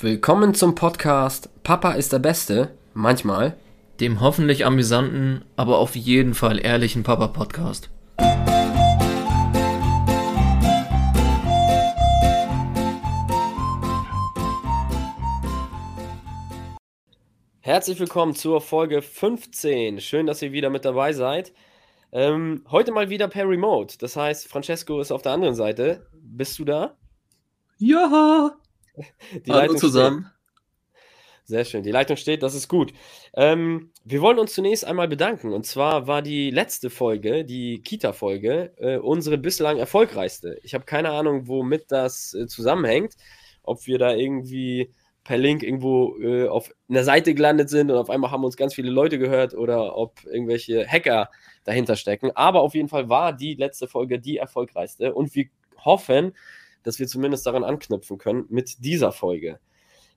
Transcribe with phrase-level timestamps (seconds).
[0.00, 3.56] Willkommen zum Podcast Papa ist der Beste, manchmal.
[3.98, 7.90] Dem hoffentlich amüsanten, aber auf jeden Fall ehrlichen Papa-Podcast.
[17.58, 20.00] Herzlich willkommen zur Folge 15.
[20.00, 21.52] Schön, dass ihr wieder mit dabei seid.
[22.12, 23.96] Ähm, heute mal wieder per Remote.
[23.98, 26.06] Das heißt, Francesco ist auf der anderen Seite.
[26.12, 26.96] Bist du da?
[27.78, 28.56] Ja.
[29.46, 30.20] Die Hallo Leitung zusammen.
[30.20, 30.38] Steht.
[31.48, 31.82] Sehr schön.
[31.82, 32.92] Die Leitung steht, das ist gut.
[33.34, 35.54] Ähm, wir wollen uns zunächst einmal bedanken.
[35.54, 40.58] Und zwar war die letzte Folge, die Kita-Folge, äh, unsere bislang erfolgreichste.
[40.62, 43.14] Ich habe keine Ahnung, womit das äh, zusammenhängt.
[43.62, 44.92] Ob wir da irgendwie
[45.24, 48.74] per Link irgendwo äh, auf einer Seite gelandet sind und auf einmal haben uns ganz
[48.74, 51.30] viele Leute gehört oder ob irgendwelche Hacker
[51.64, 52.30] dahinter stecken.
[52.34, 55.46] Aber auf jeden Fall war die letzte Folge die erfolgreichste und wir
[55.82, 56.34] hoffen,
[56.82, 59.58] dass wir zumindest daran anknüpfen können mit dieser Folge.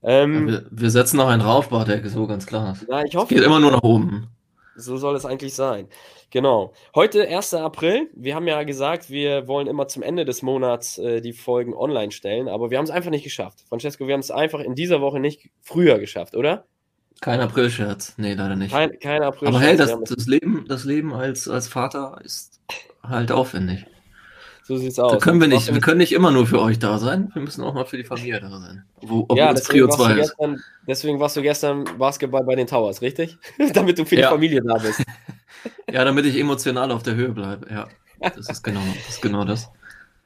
[0.04, 2.78] Ähm, ja, wir, wir, setzen noch einen drauf, Bartek, so ganz klar.
[2.88, 4.28] Na, ich hoffe, es geht immer nur nach oben.
[4.76, 5.88] So soll es eigentlich sein.
[6.32, 6.74] Genau.
[6.96, 7.54] Heute 1.
[7.56, 8.10] April.
[8.16, 12.12] Wir haben ja gesagt, wir wollen immer zum Ende des Monats äh, die Folgen online
[12.12, 13.66] stellen, aber wir haben es einfach nicht geschafft.
[13.68, 16.66] Francesco, wir haben es einfach in dieser Woche nicht früher geschafft, oder?
[17.20, 18.16] Kein April-Scherz.
[18.18, 18.72] Nee, leider nicht.
[18.72, 22.60] Kein, kein April Aber hey, das, das, Leben, das Leben als, als Vater ist
[23.04, 23.86] halt aufwendig.
[24.64, 25.12] So sieht's aus.
[25.14, 27.32] Da können wir nicht, wir können nicht immer nur für euch da sein.
[27.34, 28.84] Wir müssen auch mal für die Familie da sein.
[29.02, 33.38] Wo, ja, deswegen warst, du gestern, deswegen warst du gestern Basketball bei den Towers, richtig?
[33.74, 34.28] damit du für ja.
[34.28, 35.04] die Familie da bist.
[35.92, 37.68] ja, damit ich emotional auf der Höhe bleibe.
[37.70, 37.88] Ja,
[38.20, 39.10] das ist genau das.
[39.10, 39.72] Ist genau das.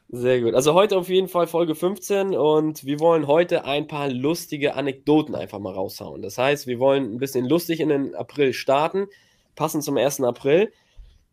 [0.09, 0.53] Sehr gut.
[0.53, 5.33] Also heute auf jeden Fall Folge 15 und wir wollen heute ein paar lustige Anekdoten
[5.33, 6.21] einfach mal raushauen.
[6.21, 9.07] Das heißt, wir wollen ein bisschen lustig in den April starten,
[9.55, 10.21] passend zum 1.
[10.21, 10.71] April.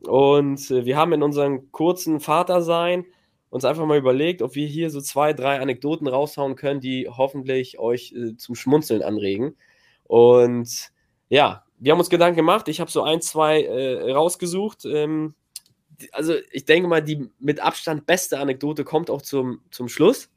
[0.06, 3.06] Und äh, wir haben in unserem kurzen Vatersein
[3.50, 7.78] uns einfach mal überlegt, ob wir hier so zwei, drei Anekdoten raushauen können, die hoffentlich
[7.78, 9.56] euch äh, zum Schmunzeln anregen.
[10.04, 10.90] Und
[11.28, 12.68] ja, wir haben uns Gedanken gemacht.
[12.68, 14.84] Ich habe so ein, zwei äh, rausgesucht.
[14.86, 15.34] Ähm,
[16.12, 20.30] also ich denke mal, die mit Abstand beste Anekdote kommt auch zum, zum Schluss.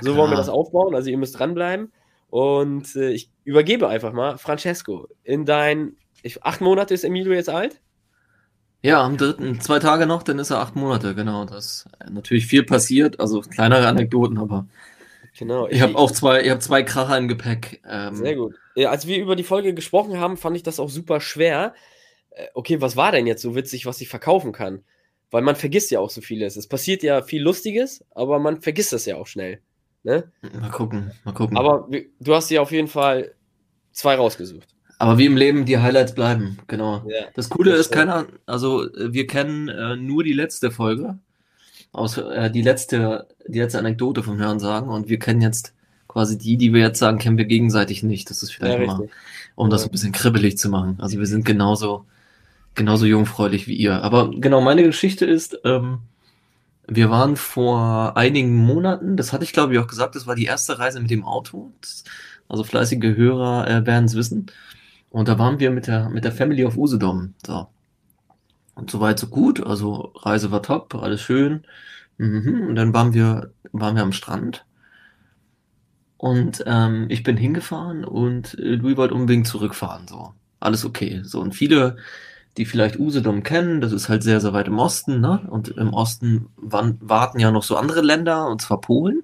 [0.00, 0.94] So wollen wir das aufbauen.
[0.94, 1.92] Also ihr müsst dranbleiben.
[2.30, 7.48] Und äh, ich übergebe einfach mal, Francesco, in dein, ich, acht Monate ist Emilio jetzt
[7.48, 7.80] alt?
[8.82, 11.44] Ja, am dritten, zwei Tage noch, dann ist er acht Monate, genau.
[11.44, 14.68] Das ist natürlich viel passiert, also kleinere Anekdoten, aber
[15.36, 15.66] genau.
[15.66, 17.82] Ich, ich habe auch zwei, ich habe zwei Kracher im Gepäck.
[17.88, 18.54] Ähm, sehr gut.
[18.76, 21.74] Ja, als wir über die Folge gesprochen haben, fand ich das auch super schwer.
[22.30, 24.84] Äh, okay, was war denn jetzt so witzig, was ich verkaufen kann?
[25.30, 26.56] Weil man vergisst ja auch so vieles.
[26.56, 29.60] Es passiert ja viel Lustiges, aber man vergisst das ja auch schnell.
[30.04, 30.30] Ne?
[30.58, 31.56] Mal gucken, mal gucken.
[31.56, 31.88] Aber
[32.20, 33.34] du hast dir auf jeden Fall
[33.90, 34.68] zwei rausgesucht.
[34.98, 37.04] Aber wie im Leben, die Highlights bleiben, genau.
[37.06, 41.18] Ja, das Coole das ist, keiner, also wir kennen äh, nur die letzte Folge,
[41.92, 45.72] aus, äh, die letzte, die letzte Anekdote vom Hören sagen und wir kennen jetzt
[46.08, 48.28] quasi die, die wir jetzt sagen, kennen wir gegenseitig nicht.
[48.30, 49.08] Das ist vielleicht ja, mal,
[49.54, 50.96] um das ein bisschen kribbelig zu machen.
[50.98, 52.06] Also wir sind genauso,
[52.74, 54.02] genauso jungfräulich wie ihr.
[54.02, 55.98] Aber genau, meine Geschichte ist, ähm,
[56.88, 60.46] wir waren vor einigen Monaten, das hatte ich glaube ich auch gesagt, das war die
[60.46, 61.70] erste Reise mit dem Auto.
[61.82, 62.04] Das,
[62.48, 64.46] also fleißige Hörer äh, werden es wissen.
[65.10, 67.34] Und da waren wir mit der, mit der Family auf Usedom.
[67.46, 67.68] So.
[68.74, 69.64] Und so weit, so gut.
[69.64, 71.62] Also Reise war top, alles schön.
[72.18, 72.66] Mhm.
[72.68, 74.64] Und dann waren wir, waren wir am Strand.
[76.16, 80.08] Und ähm, ich bin hingefahren und Louis wollte unbedingt zurückfahren.
[80.08, 80.34] So.
[80.60, 81.20] Alles okay.
[81.22, 81.40] So.
[81.40, 81.96] Und viele,
[82.56, 85.46] die vielleicht Usedom kennen, das ist halt sehr, sehr weit im Osten, ne?
[85.48, 89.22] Und im Osten waren, warten ja noch so andere Länder, und zwar Polen.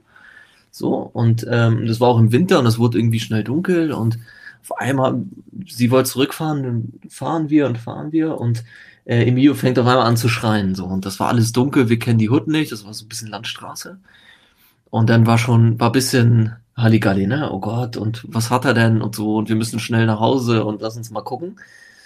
[0.70, 4.18] So, und ähm, das war auch im Winter und es wurde irgendwie schnell dunkel und
[4.64, 5.22] auf einmal,
[5.66, 8.64] sie wollte zurückfahren, dann fahren wir und fahren wir und
[9.04, 10.74] äh, Emilio fängt auf einmal an zu schreien.
[10.74, 10.86] So.
[10.86, 13.28] Und das war alles dunkel, wir kennen die Hut nicht, das war so ein bisschen
[13.28, 13.98] Landstraße.
[14.88, 17.50] Und dann war schon, war ein bisschen Halligalli, ne?
[17.52, 20.64] Oh Gott, und was hat er denn und so, und wir müssen schnell nach Hause
[20.64, 21.56] und lass uns mal gucken.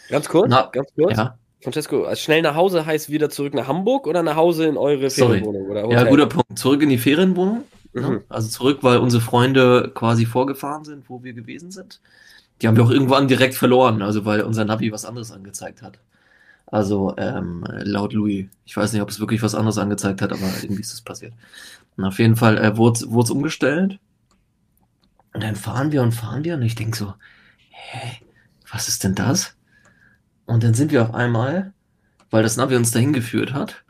[0.08, 1.16] Ganz kurz, Na, ganz kurz.
[1.16, 1.38] Ja.
[1.62, 5.10] Francesco, also schnell nach Hause heißt wieder zurück nach Hamburg oder nach Hause in eure
[5.10, 5.66] Ferienwohnung?
[5.66, 5.98] Oder Hotel?
[5.98, 6.58] Ja, guter Punkt.
[6.58, 7.64] Zurück in die Ferienwohnung.
[7.92, 8.00] Mhm.
[8.00, 8.22] Ne?
[8.28, 12.00] Also zurück, weil unsere Freunde quasi vorgefahren sind, wo wir gewesen sind.
[12.60, 16.00] Die haben wir auch irgendwann direkt verloren, also weil unser Navi was anderes angezeigt hat.
[16.66, 18.46] Also ähm, laut Louis.
[18.66, 21.32] Ich weiß nicht, ob es wirklich was anderes angezeigt hat, aber irgendwie ist es passiert.
[21.96, 23.98] Und auf jeden Fall äh, wurde es umgestellt.
[25.32, 27.14] Und dann fahren wir und fahren wir und ich denke so,
[27.70, 28.24] hä,
[28.70, 29.54] was ist denn das?
[30.46, 31.72] Und dann sind wir auf einmal,
[32.30, 33.84] weil das Navi uns dahin geführt hat,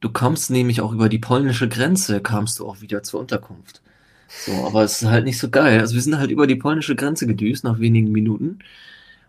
[0.00, 3.82] du kommst nämlich auch über die polnische Grenze, kamst du auch wieder zur Unterkunft.
[4.28, 5.80] So, aber es ist halt nicht so geil.
[5.80, 8.58] Also wir sind halt über die polnische Grenze gedüst nach wenigen Minuten.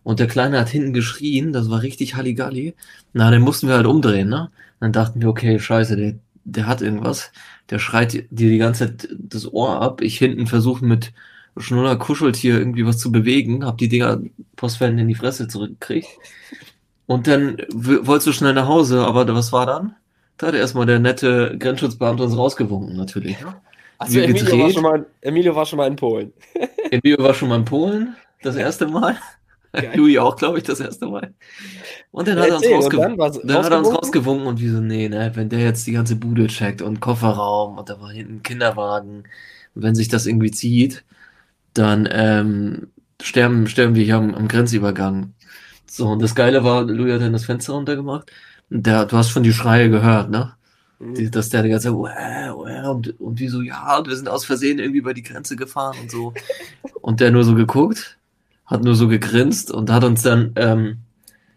[0.04, 2.76] Und der Kleine hat hinten geschrien, das war richtig Halligalli.
[3.14, 4.52] Na, dann mussten wir halt umdrehen, ne?
[4.80, 6.16] Dann dachten wir, okay, scheiße, der,
[6.46, 7.32] der hat irgendwas.
[7.70, 10.02] Der schreit dir die ganze Zeit das Ohr ab.
[10.02, 11.14] Ich hinten versuche mit
[11.58, 14.22] schnuller Kuscheltier irgendwie was zu bewegen, hab die Dinger
[14.56, 16.08] postwendend in die Fresse zurückgekriegt.
[17.06, 19.96] Und dann wolltest du schnell nach Hause, aber was war dann?
[20.38, 23.38] Da hat erstmal der nette Grenzschutzbeamte uns rausgewunken, natürlich.
[24.00, 26.34] Also Emilio war, schon mal, Emilio war schon mal in Polen.
[26.92, 29.18] Emilio war schon mal in Polen, das erste Mal.
[29.96, 31.34] Louis auch, glaube ich, das erste Mal.
[32.12, 34.80] Und dann, hat er, uns rausgewunken, dann, dann hat er uns rausgewunken und wie so,
[34.80, 38.38] nee, ne, wenn der jetzt die ganze Bude checkt und Kofferraum und da war hinten
[38.38, 39.24] ein Kinderwagen
[39.76, 41.04] und wenn sich das irgendwie zieht,
[41.74, 42.88] dann ähm,
[43.22, 45.34] sterben, sterben wir hier am, am Grenzübergang.
[45.86, 48.32] So, und das Geile war, Louis hat dann das Fenster runtergemacht
[48.70, 50.54] und der, du hast schon die Schreie gehört, ne?
[51.00, 54.16] Die, dass der die ganze Zeit, uäh, uäh, und, und wie so, ja, und wir
[54.16, 56.34] sind aus Versehen irgendwie über die Grenze gefahren und so.
[57.02, 58.20] und der nur so geguckt
[58.70, 61.00] hat nur so gegrinst und hat uns dann ähm,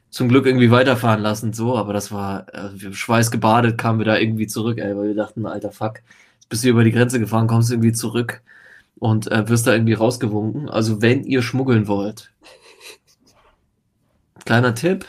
[0.08, 4.46] zum Glück irgendwie weiterfahren lassen, so, aber das war, äh, schweißgebadet kamen wir da irgendwie
[4.46, 6.00] zurück, ey, weil wir dachten, alter Fuck,
[6.48, 8.42] bist du über die Grenze gefahren, kommst du irgendwie zurück
[8.98, 10.70] und äh, wirst da irgendwie rausgewunken.
[10.70, 12.32] Also wenn ihr schmuggeln wollt,
[14.44, 15.04] kleiner Tipp,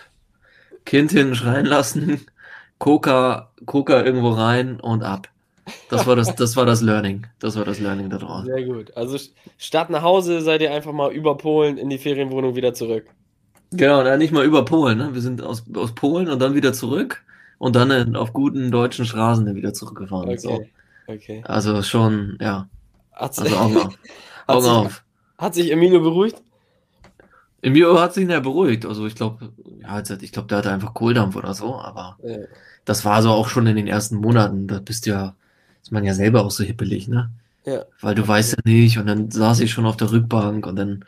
[0.86, 2.22] Kind hinten schreien lassen,
[2.80, 5.30] Coca, Coca irgendwo rein und ab.
[5.90, 7.26] Das war das, das war das Learning.
[7.40, 8.46] Das war das Learning da drauf.
[8.46, 8.96] Sehr gut.
[8.98, 9.18] Also
[9.58, 13.06] statt nach Hause seid ihr einfach mal über Polen in die Ferienwohnung wieder zurück.
[13.72, 14.98] Genau, nicht mal über Polen.
[14.98, 15.14] Ne?
[15.14, 17.24] Wir sind aus, aus Polen und dann wieder zurück
[17.58, 20.30] und dann auf guten deutschen Straßen wieder zurückgefahren.
[20.30, 20.38] Okay.
[20.38, 20.66] So.
[21.08, 21.42] okay.
[21.46, 22.68] Also schon, ja.
[23.14, 23.98] Hat's, also Augen auf.
[24.48, 25.04] Augen hat, sich, auf.
[25.38, 26.42] hat sich Emilio beruhigt?
[27.62, 28.86] Emilio hat sich ja beruhigt.
[28.86, 32.38] Also ich glaube, ja, ich glaube, der hatte einfach Kohldampf oder so, aber ja.
[32.86, 34.68] Das war so auch schon in den ersten Monaten.
[34.68, 35.36] Da bist du ja
[35.84, 37.30] ist man ja selber auch so hippelig, ne?
[37.66, 37.84] Ja.
[38.02, 41.06] Weil du weißt ja nicht und dann saß ich schon auf der Rückbank und dann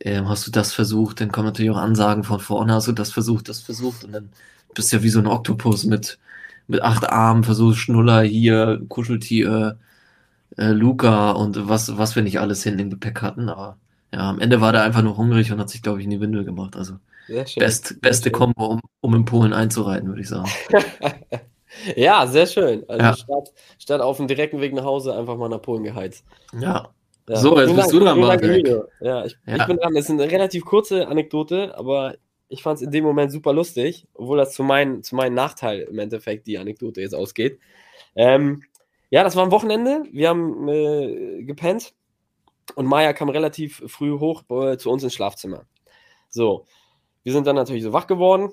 [0.00, 3.12] ähm, hast du das versucht, dann kommen natürlich auch Ansagen von vorne, hast du das
[3.12, 4.30] versucht, das versucht und dann
[4.74, 6.18] bist du ja wie so ein Oktopus mit,
[6.68, 9.78] mit acht Armen, versuchst Schnuller hier, Kuscheltier,
[10.56, 13.76] äh, Luca und was, was wir nicht alles hin im Gepäck hatten, aber
[14.12, 16.20] ja, am Ende war der einfach nur hungrig und hat sich, glaube ich, in die
[16.20, 16.76] Windel gemacht.
[16.76, 16.94] Also
[17.56, 20.50] best, beste Kombo, um, um in Polen einzureiten, würde ich sagen.
[21.96, 22.84] Ja, sehr schön.
[22.88, 23.14] Also ja.
[23.14, 26.24] statt, statt auf dem direkten Weg nach Hause einfach mal nach Polen geheizt.
[26.58, 26.92] Ja.
[27.28, 27.36] ja.
[27.36, 28.66] So, jetzt bist du dran, Marek.
[29.00, 29.56] Ja, ich, ja.
[29.56, 29.94] ich bin dran.
[29.94, 32.16] Das ist eine relativ kurze Anekdote, aber
[32.48, 35.82] ich fand es in dem Moment super lustig, obwohl das zu, mein, zu meinem Nachteil
[35.82, 37.60] im Endeffekt die Anekdote jetzt ausgeht.
[38.16, 38.64] Ähm,
[39.10, 40.02] ja, das war am Wochenende.
[40.10, 41.94] Wir haben äh, gepennt
[42.74, 45.66] und Maya kam relativ früh hoch äh, zu uns ins Schlafzimmer.
[46.28, 46.66] So,
[47.22, 48.50] wir sind dann natürlich so wach geworden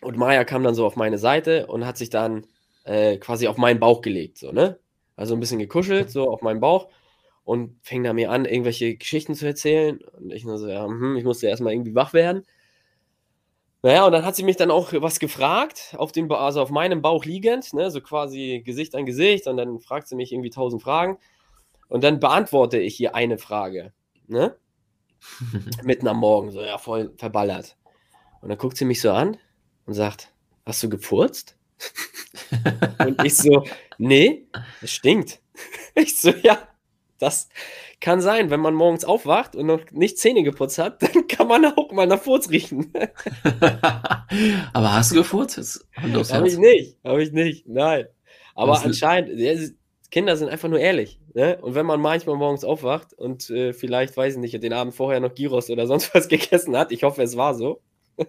[0.00, 2.46] und Maya kam dann so auf meine Seite und hat sich dann
[2.84, 4.78] äh, quasi auf meinen Bauch gelegt, so, ne?
[5.16, 6.88] Also ein bisschen gekuschelt, so auf meinen Bauch
[7.46, 10.00] und fing da mir an, irgendwelche Geschichten zu erzählen.
[10.18, 12.44] Und ich nur so, ja, hm, ich musste erstmal irgendwie wach werden.
[13.82, 17.02] Naja, und dann hat sie mich dann auch was gefragt, auf dem, also auf meinem
[17.02, 20.82] Bauch liegend, ne, so quasi Gesicht an Gesicht, und dann fragt sie mich irgendwie tausend
[20.82, 21.18] Fragen.
[21.88, 23.92] Und dann beantworte ich ihr eine Frage,
[24.26, 24.56] ne?
[25.82, 27.76] Mitten am Morgen, so, ja, voll verballert.
[28.40, 29.36] Und dann guckt sie mich so an
[29.86, 30.32] und sagt,
[30.64, 31.56] hast du gefurzt?
[32.98, 33.64] und ich so,
[33.98, 34.46] nee,
[34.82, 35.40] es stinkt.
[35.98, 36.58] Ich so, ja,
[37.18, 37.48] das
[38.00, 41.64] kann sein, wenn man morgens aufwacht und noch nicht Zähne geputzt hat, dann kann man
[41.64, 42.92] auch mal nach Furz riechen.
[44.74, 45.86] Aber hast du gefurzt?
[45.96, 48.06] Habe ich nicht, habe ich nicht, nein.
[48.54, 49.30] Aber Was anscheinend,
[50.10, 51.18] Kinder sind einfach nur ehrlich.
[51.34, 51.58] Ne?
[51.60, 55.20] Und wenn man manchmal morgens aufwacht und äh, vielleicht, weiß ich nicht, den Abend vorher
[55.20, 57.80] noch Gyros oder sonst was gegessen hat, ich hoffe, es war so,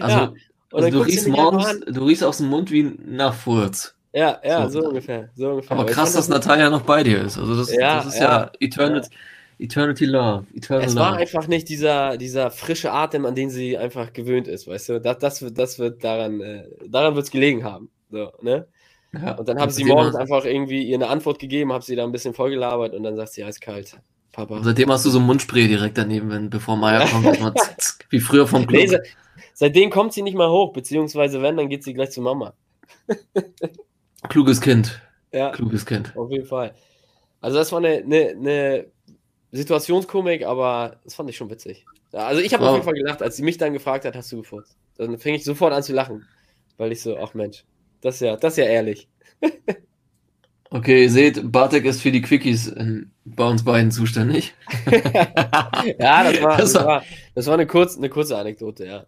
[0.00, 0.32] also, ja.
[0.72, 3.94] also du, riechst morgens, du riechst aus dem Mund wie nach Furz.
[4.12, 5.76] Ja, ja, so, so ungefähr, so ungefähr.
[5.76, 7.38] Aber krass, dass Natalia noch bei dir ist.
[7.38, 9.10] Also das, ja, das ist ja, ja Eternity,
[9.58, 10.46] Eternity Love.
[10.54, 14.66] Eternal es war einfach nicht dieser, dieser frische Atem, an den sie einfach gewöhnt ist,
[14.66, 15.00] weißt du?
[15.00, 17.90] Das, das, wird, das wird daran, äh, daran wird es gelegen haben.
[18.10, 18.66] So, ne?
[19.12, 22.04] Ja, und dann haben sie morgens einfach irgendwie ihr eine Antwort gegeben, habe sie da
[22.04, 23.98] ein bisschen vollgelabert und dann sagt sie, eiskalt.
[24.32, 24.60] Papa.
[24.62, 27.56] Seitdem hast du so ein Mundspray direkt daneben, wenn, bevor Maya kommt.
[28.10, 28.82] wie früher vom Club.
[28.90, 28.98] Nee,
[29.54, 32.54] Seitdem kommt sie nicht mal hoch, beziehungsweise wenn, dann geht sie gleich zu Mama.
[34.28, 35.02] Kluges Kind.
[35.32, 35.50] Ja.
[35.50, 36.16] Kluges Kind.
[36.16, 36.74] Auf jeden Fall.
[37.40, 38.86] Also das war eine, eine, eine
[39.50, 41.84] Situationskomik, aber das fand ich schon witzig.
[42.12, 42.70] Also ich habe wow.
[42.70, 44.76] auf jeden Fall gelacht, als sie mich dann gefragt hat, hast du gefurzt?
[44.96, 46.24] Dann fing ich sofort an zu lachen,
[46.76, 47.64] weil ich so, ach Mensch,
[48.00, 49.08] das ist ja, das ist ja ehrlich.
[50.70, 52.74] Okay, ihr seht, Bartek ist für die Quickies
[53.24, 54.54] bei uns beiden zuständig.
[54.90, 57.02] ja, das war, das war,
[57.34, 59.06] das war eine, kurz, eine kurze Anekdote, ja.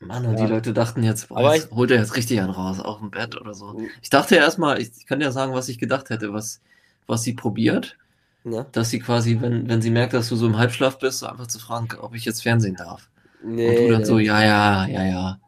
[0.00, 0.44] Mann, und ja.
[0.44, 3.40] die Leute dachten jetzt, boah, jetzt holt er jetzt richtig einen raus, auch im Bett
[3.40, 3.72] oder so.
[3.72, 3.88] Mhm.
[4.02, 6.60] Ich dachte ja erstmal, ich kann ja sagen, was ich gedacht hätte, was,
[7.06, 7.96] was sie probiert.
[8.44, 8.66] Ja.
[8.72, 11.46] Dass sie quasi, wenn, wenn sie merkt, dass du so im Halbschlaf bist, so einfach
[11.46, 13.08] zu fragen, ob ich jetzt Fernsehen darf.
[13.42, 14.06] Nee, und du dann nee.
[14.06, 15.38] so, ja, ja, ja, ja.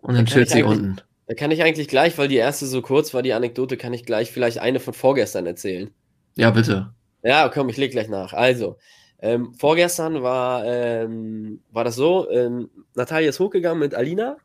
[0.00, 1.00] Und dann chillt sie unten.
[1.30, 4.04] Da kann ich eigentlich gleich, weil die erste so kurz war, die Anekdote, kann ich
[4.04, 5.92] gleich vielleicht eine von vorgestern erzählen.
[6.34, 6.92] Ja, bitte.
[7.22, 8.32] Ja, komm, ich leg gleich nach.
[8.32, 8.78] Also,
[9.20, 14.38] ähm, vorgestern war, ähm, war das so, ähm, Natalia ist hochgegangen mit Alina,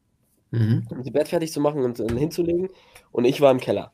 [0.52, 0.86] mhm.
[0.92, 2.70] um die Bett fertig zu machen und, und hinzulegen.
[3.12, 3.92] Und ich war im Keller.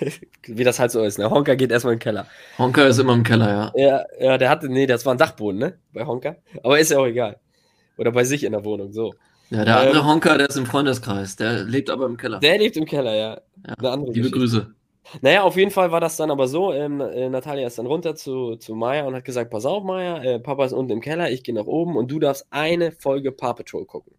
[0.46, 1.18] Wie das halt so ist.
[1.18, 1.30] Ne?
[1.30, 2.26] Honka geht erstmal im Keller.
[2.58, 3.72] Honka ist immer im Keller, ja.
[3.74, 5.78] Ja, ja, der hatte, nee, das war ein Dachboden, ne?
[5.94, 6.36] Bei Honka.
[6.62, 7.40] Aber ist ja auch egal.
[7.96, 9.14] Oder bei sich in der Wohnung, so.
[9.52, 11.36] Ja, der andere ähm, Honka, der ist im Freundeskreis.
[11.36, 12.40] Der lebt aber im Keller.
[12.40, 13.40] Der lebt im Keller, ja.
[13.82, 14.30] ja liebe Geschichte.
[14.30, 14.74] Grüße.
[15.20, 16.72] Naja, auf jeden Fall war das dann aber so.
[16.72, 20.22] Ähm, äh, Natalia ist dann runter zu, zu Maya und hat gesagt: Pass auf, Maya,
[20.22, 23.30] äh, Papa ist unten im Keller, ich gehe nach oben und du darfst eine Folge
[23.30, 24.14] Paw Patrol gucken.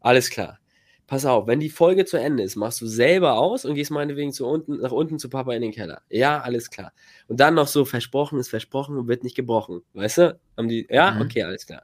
[0.00, 0.58] Alles klar.
[1.06, 4.32] Pass auf, wenn die Folge zu Ende ist, machst du selber aus und gehst meinetwegen
[4.32, 6.00] zu unten, nach unten zu Papa in den Keller.
[6.08, 6.92] Ja, alles klar.
[7.28, 9.82] Und dann noch so: Versprochen ist versprochen und wird nicht gebrochen.
[9.92, 10.40] Weißt du?
[10.56, 11.22] Haben die, ja, mhm.
[11.22, 11.82] okay, alles klar.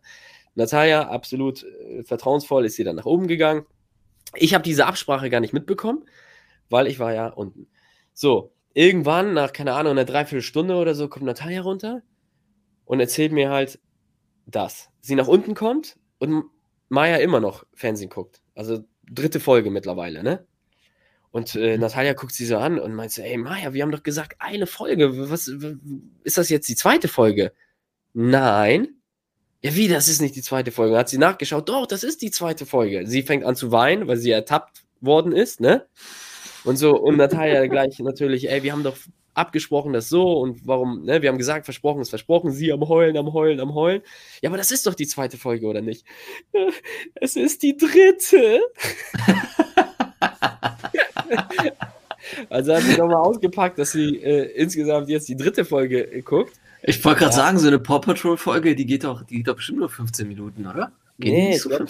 [0.58, 3.64] Natalia, absolut äh, vertrauensvoll, ist sie dann nach oben gegangen.
[4.34, 6.04] Ich habe diese Absprache gar nicht mitbekommen,
[6.68, 7.68] weil ich war ja unten.
[8.12, 12.02] So, irgendwann, nach, keine Ahnung, einer Dreiviertelstunde oder so, kommt Natalia runter
[12.84, 13.78] und erzählt mir halt
[14.46, 14.90] das.
[15.00, 16.44] Sie nach unten kommt und
[16.88, 18.42] Maya immer noch Fernsehen guckt.
[18.54, 20.44] Also dritte Folge mittlerweile, ne?
[21.30, 21.82] Und äh, mhm.
[21.82, 24.66] Natalia guckt sie so an und meint so, ey Maya, wir haben doch gesagt, eine
[24.66, 25.30] Folge.
[25.30, 25.46] Was
[26.24, 27.52] ist das jetzt die zweite Folge?
[28.12, 28.97] Nein.
[29.62, 30.96] Ja, wie, das ist nicht die zweite Folge.
[30.96, 33.06] Hat sie nachgeschaut, doch, das ist die zweite Folge.
[33.06, 35.86] Sie fängt an zu weinen, weil sie ertappt worden ist, ne?
[36.64, 38.96] Und so, und Natalia gleich natürlich, ey, wir haben doch
[39.34, 43.16] abgesprochen, das so und warum, ne, wir haben gesagt, versprochen ist versprochen, sie am Heulen,
[43.16, 44.02] am Heulen, am Heulen.
[44.42, 46.04] Ja, aber das ist doch die zweite Folge, oder nicht?
[47.14, 48.60] Es ist die dritte.
[52.50, 56.54] also hat sie nochmal ausgepackt, dass sie äh, insgesamt jetzt die dritte Folge äh, guckt.
[56.88, 57.36] Ich wollte gerade ja.
[57.36, 60.66] sagen, so eine Paw Patrol-Folge, die geht doch, die geht doch bestimmt nur 15 Minuten,
[60.66, 60.90] oder?
[61.18, 61.88] Geht nee, so glaub,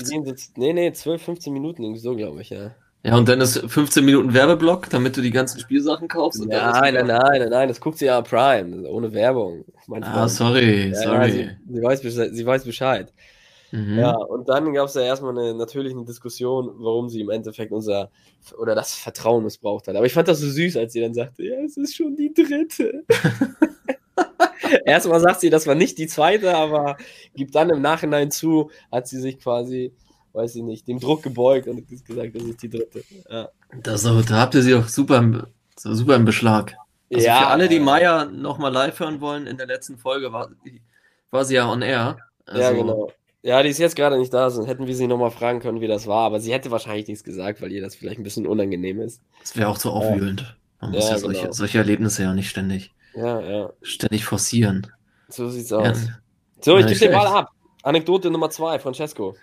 [0.56, 2.74] nee, nee, 12, 15 Minuten, irgendwie so, glaube ich, ja.
[3.04, 6.44] Ja, und dann ist 15 Minuten Werbeblock, damit du die ganzen Spielsachen kaufst.
[6.44, 9.64] nein, nein, nein, nein, nein, das guckt sie ja Prime, ohne Werbung.
[10.00, 11.30] Ah, sorry, ja, sorry.
[11.30, 13.12] sie, sie, weiß Bescheid, sie weiß Bescheid.
[13.70, 13.98] Mhm.
[13.98, 18.10] Ja, und dann gab es ja erstmal eine natürliche Diskussion, warum sie im Endeffekt unser
[18.58, 19.94] oder das Vertrauen missbraucht hat.
[19.94, 22.34] Aber ich fand das so süß, als sie dann sagte, ja, es ist schon die
[22.34, 23.04] dritte.
[24.84, 26.96] erstmal sagt sie, das war nicht die zweite, aber
[27.34, 29.92] gibt dann im Nachhinein zu, hat sie sich quasi
[30.32, 33.02] weiß ich nicht, dem Druck gebeugt und gesagt, das ist die dritte.
[33.28, 33.48] Ja.
[33.82, 35.42] Das, da habt ihr sie auch super im,
[35.76, 36.74] super im Beschlag.
[37.12, 40.50] Also ja, für alle, die Maya nochmal live hören wollen, in der letzten Folge war,
[41.30, 42.18] war sie ja on air.
[42.46, 43.12] Also, ja, genau.
[43.42, 45.86] Ja, die ist jetzt gerade nicht da, sonst hätten wir sie nochmal fragen können, wie
[45.86, 46.26] das war.
[46.26, 49.22] Aber sie hätte wahrscheinlich nichts gesagt, weil ihr das vielleicht ein bisschen unangenehm ist.
[49.40, 50.56] Das wäre auch zu aufwühlend.
[50.80, 51.52] Man muss ja, ja solche, genau.
[51.52, 53.72] solche, Erlebnisse ja nicht ständig, ja, ja.
[53.82, 54.86] ständig forcieren.
[55.28, 56.06] So sieht's aus.
[56.60, 57.50] So, ich gebe den Ball ab.
[57.82, 59.36] Anekdote Nummer zwei, Francesco.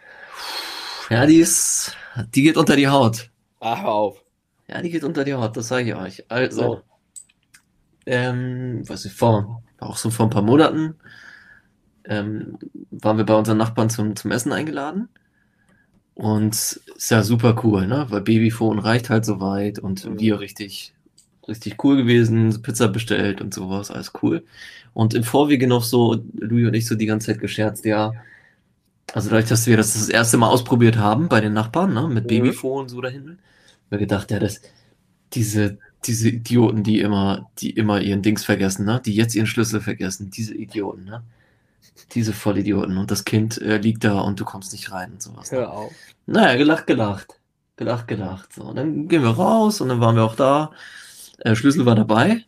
[1.10, 1.96] Ja, die ist,
[2.34, 3.30] die geht unter die Haut.
[3.60, 4.24] Ach, hör auf.
[4.68, 6.24] Ja, die geht unter die Haut, das sage ich euch.
[6.30, 6.82] Also,
[8.06, 10.96] ähm, was ich vor, auch so vor ein paar Monaten,
[12.06, 12.58] ähm,
[12.92, 15.10] waren wir bei unseren Nachbarn zum, zum Essen eingeladen.
[16.16, 18.06] Und ist ja super cool, ne?
[18.10, 20.20] Weil Babyphone reicht halt so weit und mhm.
[20.20, 20.94] wir richtig,
[21.48, 24.44] richtig cool gewesen, Pizza bestellt und sowas, alles cool.
[24.94, 28.14] Und im Vorwege noch so, Louis und ich so die ganze Zeit gescherzt, ja,
[29.14, 32.26] also dadurch, dass wir das das erste Mal ausprobiert haben bei den Nachbarn, ne, mit
[32.26, 32.30] mhm.
[32.30, 33.38] Babyphone so dahin, haben
[33.90, 34.62] wir gedacht, ja, das,
[35.34, 39.82] diese, diese Idioten, die immer, die immer ihren Dings vergessen, ne, die jetzt ihren Schlüssel
[39.82, 41.24] vergessen, diese Idioten, ne,
[42.12, 45.52] diese Vollidioten und das Kind äh, liegt da und du kommst nicht rein und sowas.
[45.52, 45.60] Ne?
[45.60, 45.94] Hör auf.
[46.26, 47.40] Naja, gelacht, gelacht.
[47.78, 48.54] Gelacht, gelacht.
[48.54, 50.72] So, und dann gehen wir raus und dann waren wir auch da.
[51.40, 52.44] Äh, Schlüssel war dabei.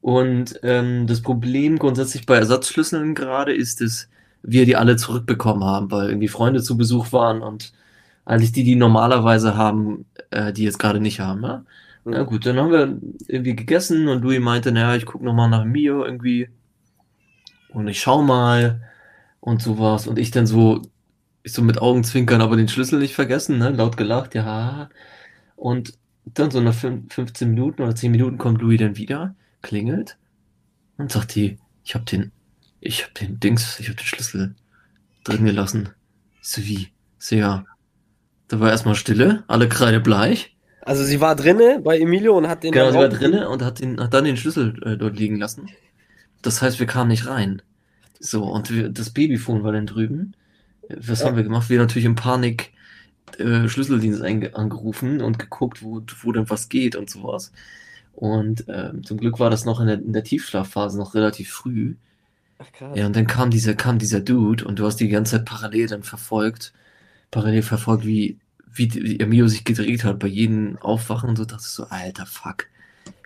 [0.00, 4.08] Und ähm, das Problem grundsätzlich bei Ersatzschlüsseln gerade ist es,
[4.42, 7.72] wir die alle zurückbekommen haben, weil irgendwie Freunde zu Besuch waren und
[8.24, 11.40] eigentlich die, die normalerweise haben, äh, die jetzt gerade nicht haben.
[11.40, 11.64] Ne?
[12.04, 12.12] Mhm.
[12.12, 15.64] Na gut, dann haben wir irgendwie gegessen und Louis meinte, naja, ich gucke nochmal nach
[15.64, 16.48] Mio irgendwie
[17.70, 18.80] und ich schau mal
[19.40, 20.82] und sowas und ich dann so,
[21.42, 23.70] ich so mit Augenzwinkern, aber den Schlüssel nicht vergessen, ne?
[23.70, 24.90] laut gelacht, ja.
[25.56, 30.16] Und dann so nach 15 Minuten oder 10 Minuten kommt Louis dann wieder, klingelt
[30.96, 32.32] und sagt die, ich habe den
[32.80, 34.54] ich hab den Dings, ich hab den Schlüssel
[35.24, 35.90] drin gelassen.
[36.40, 36.88] So wie?
[37.18, 37.64] So ja.
[38.48, 40.56] Da war erstmal Stille, alle Kreide bleich.
[40.82, 42.72] Also sie war drinne bei Emilio und hat den.
[42.72, 45.68] Genau, sie war drinne und hat, den, hat dann den Schlüssel äh, dort liegen lassen.
[46.42, 47.62] Das heißt, wir kamen nicht rein.
[48.18, 50.34] So, und wir, das Babyphone war dann drüben.
[50.88, 51.26] Was ja.
[51.26, 51.68] haben wir gemacht?
[51.68, 52.72] Wir natürlich in Panik
[53.38, 57.52] äh, Schlüsseldienst angerufen und geguckt, wo, wo denn was geht und sowas.
[58.12, 61.94] Und ähm, zum Glück war das noch in der, in der Tiefschlafphase noch relativ früh.
[62.58, 62.96] Ach, krass.
[62.96, 65.86] Ja, und dann kam dieser, kam dieser Dude und du hast die ganze Zeit parallel
[65.86, 66.72] dann verfolgt,
[67.30, 68.38] parallel verfolgt, wie,
[68.72, 72.66] wie, wie Emilio sich gedreht hat bei jedem Aufwachen und so dachte so, alter Fuck,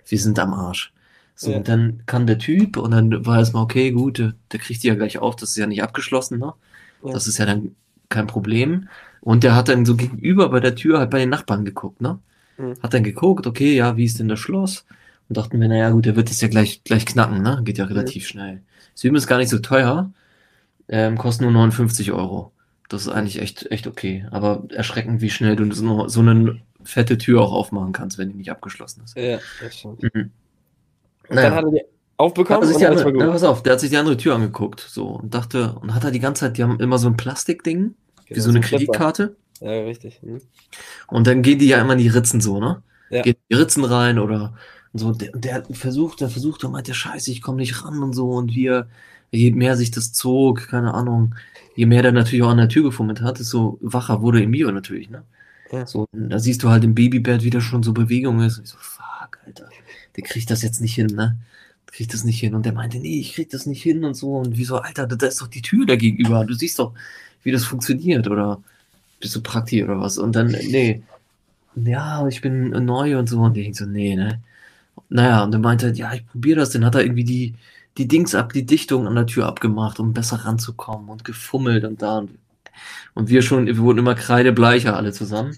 [0.07, 0.93] wir sind am Arsch.
[1.35, 1.57] So, ja.
[1.57, 4.95] und dann kam der Typ und dann war erstmal, okay, gut, der kriegt die ja
[4.95, 6.53] gleich auf, das ist ja nicht abgeschlossen, ne?
[7.03, 7.11] Ja.
[7.11, 7.75] Das ist ja dann
[8.07, 8.87] kein Problem.
[9.25, 12.19] Und der hat dann so gegenüber bei der Tür halt bei den Nachbarn geguckt, ne?
[12.57, 12.75] Mhm.
[12.81, 14.85] Hat dann geguckt, okay, ja, wie ist denn das Schloss?
[15.27, 17.59] Und dachten wir, naja, gut, der wird das ja gleich, gleich knacken, ne?
[17.63, 18.27] Geht ja relativ mhm.
[18.27, 18.61] schnell.
[18.93, 20.11] Süden ist gar nicht so teuer,
[20.87, 22.51] ähm, kostet nur 59 Euro.
[22.87, 24.27] Das ist eigentlich echt, echt okay.
[24.29, 28.35] Aber erschreckend, wie schnell du so, so eine fette Tür auch aufmachen kannst, wenn die
[28.35, 29.17] nicht abgeschlossen ist.
[29.17, 30.03] Ja, das stimmt.
[30.03, 30.29] Mhm.
[31.29, 31.49] Naja.
[31.49, 31.81] Dann hat er die
[32.17, 34.35] aufbekommen hat er sich die andere, na, pass auf, der hat sich die andere Tür
[34.35, 37.17] angeguckt so und dachte und hat er die ganze Zeit, die haben immer so ein
[37.17, 37.95] Plastikding,
[38.27, 39.35] wie so eine so Kreditkarte.
[39.61, 40.21] Ja, richtig.
[40.21, 40.41] Hm.
[41.07, 42.81] Und dann gehen die ja immer in die Ritzen so, ne?
[43.09, 43.21] Ja.
[43.21, 44.55] Gehen die Ritzen rein oder
[44.93, 45.11] so.
[45.13, 48.31] Der, der versucht, der versucht und meint, der Scheiße, ich komme nicht ran und so.
[48.31, 48.87] Und wir,
[49.31, 51.35] je mehr sich das zog, keine Ahnung,
[51.75, 55.09] je mehr der natürlich auch an der Tür gefummelt hat, desto wacher wurde Emilio natürlich,
[55.09, 55.23] ne?
[55.71, 55.85] Ja.
[55.85, 58.57] So, da siehst du halt im Babybett wieder schon so Bewegung ist.
[58.57, 59.67] Und ich so, fuck, Alter,
[60.15, 61.37] der kriegt das jetzt nicht hin, ne?
[61.95, 62.55] kriegt das nicht hin.
[62.55, 64.35] Und der meinte, nee, ich krieg das nicht hin und so.
[64.35, 66.45] Und wieso, Alter, da ist doch die Tür da gegenüber.
[66.45, 66.93] Du siehst doch,
[67.45, 68.27] wie das funktioniert.
[68.27, 68.61] Oder
[69.21, 70.17] bist du Prakti oder was?
[70.17, 71.03] Und dann, nee,
[71.75, 73.39] ja, ich bin neu und so.
[73.39, 74.41] Und ich so, nee, ne?
[75.09, 76.71] Naja, und dann meinte er, ja, ich probiere das.
[76.71, 77.55] Dann hat er irgendwie die,
[77.97, 82.01] die Dings ab, die Dichtung an der Tür abgemacht, um besser ranzukommen und gefummelt und
[82.01, 82.19] da.
[82.19, 82.31] Und,
[83.13, 85.55] und wir schon, wir wurden immer kreidebleicher alle zusammen.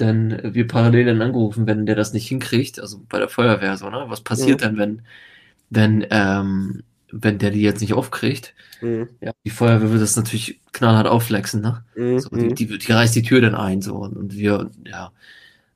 [0.00, 3.88] Denn wir parallel dann angerufen, wenn der das nicht hinkriegt, also bei der Feuerwehr so,
[3.88, 4.04] ne?
[4.08, 4.68] Was passiert ja.
[4.68, 5.02] denn, wenn,
[5.70, 8.54] wenn, ähm, wenn der die jetzt nicht aufkriegt?
[8.80, 9.08] Mhm.
[9.20, 11.84] Ja, die Feuerwehr wird das natürlich knallhart aufflexen, ne?
[11.94, 12.18] Mhm.
[12.18, 13.96] So, die, die, die, reißt die Tür dann ein, so.
[13.96, 15.12] Und wir, ja.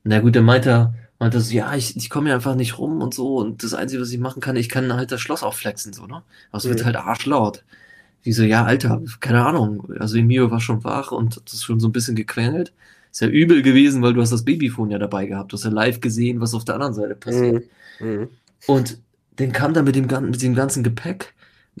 [0.03, 2.77] Na gut, dann meint er, meint er so, ja, ich, ich komme ja einfach nicht
[2.77, 3.37] rum und so.
[3.37, 6.23] Und das Einzige, was ich machen kann, ich kann halt das Schloss aufflexen, so, ne?
[6.49, 6.69] Aber es mhm.
[6.69, 7.63] wird halt arschlaut.
[8.23, 9.91] Wie so, ja, Alter, keine Ahnung.
[9.99, 12.71] Also Emilio war schon wach und das ist schon so ein bisschen gequengelt.
[13.11, 15.51] Ist ja übel gewesen, weil du hast das Babyphone ja dabei gehabt.
[15.51, 17.65] Du hast ja live gesehen, was auf der anderen Seite passiert.
[17.99, 18.07] Mhm.
[18.07, 18.29] Mhm.
[18.67, 18.99] Und
[19.39, 21.33] den kam dann mit dem, mit dem ganzen Gepäck.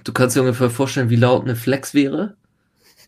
[0.03, 2.35] Du kannst dir ungefähr vorstellen, wie laut eine Flex wäre,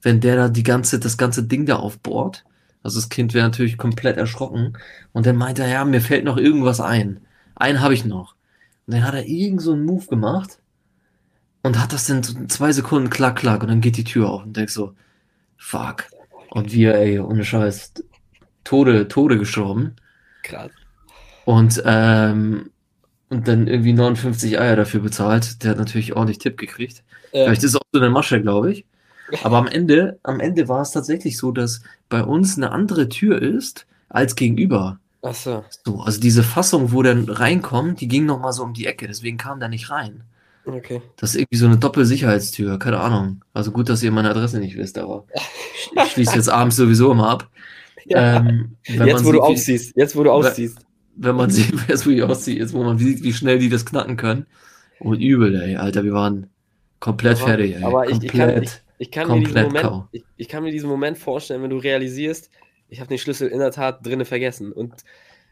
[0.02, 2.44] wenn der da die ganze, das ganze Ding da aufbohrt.
[2.84, 4.78] Also das Kind wäre natürlich komplett erschrocken.
[5.14, 7.22] Und dann meinte er, ja, mir fällt noch irgendwas ein.
[7.56, 8.36] Einen habe ich noch.
[8.86, 10.60] Und dann hat er irgend so einen Move gemacht
[11.62, 14.44] und hat das dann so zwei Sekunden klack, klack und dann geht die Tür auf
[14.44, 14.94] und denkst so,
[15.58, 16.06] fuck.
[16.50, 17.94] Und wir, ey, ohne Scheiß,
[18.66, 19.96] Tode, Tode gestorben.
[20.44, 20.72] Krass.
[21.46, 22.70] Und, ähm,
[23.34, 25.64] und dann irgendwie 59 Eier dafür bezahlt.
[25.64, 27.04] Der hat natürlich ordentlich Tipp gekriegt.
[27.34, 27.46] Ähm.
[27.46, 28.86] Vielleicht ist es auch so eine Masche, glaube ich.
[29.44, 33.42] Aber am Ende, am Ende war es tatsächlich so, dass bei uns eine andere Tür
[33.42, 35.00] ist als gegenüber.
[35.24, 35.64] Ach so.
[35.86, 39.38] so also diese Fassung, wo der reinkommt, die ging nochmal so um die Ecke, deswegen
[39.38, 40.24] kam der nicht rein.
[40.66, 41.02] Okay.
[41.18, 43.42] Das ist irgendwie so eine Doppelsicherheitstür, keine Ahnung.
[43.54, 45.26] Also gut, dass ihr meine Adresse nicht wisst, aber
[45.96, 47.50] ich schließe jetzt abends sowieso immer ab.
[48.06, 48.38] Ja.
[48.38, 49.96] Ähm, jetzt, wo du ausziehst.
[49.96, 50.78] Jetzt, wo du ausziehst.
[51.16, 54.46] Wenn man sieht, ich ausziehe, jetzt, wo man sieht, wie schnell die das knacken können.
[55.00, 56.50] Und übel, ey, Alter, wir waren
[57.00, 57.84] komplett aber, fertig, ey.
[57.84, 60.90] Aber komplett, ich, ich, kann, ich, ich, kann mir diesen Moment, ich, kann mir diesen
[60.90, 62.50] Moment vorstellen, wenn du realisierst,
[62.90, 64.72] ich habe den Schlüssel in der Tat drinnen vergessen.
[64.72, 64.94] Und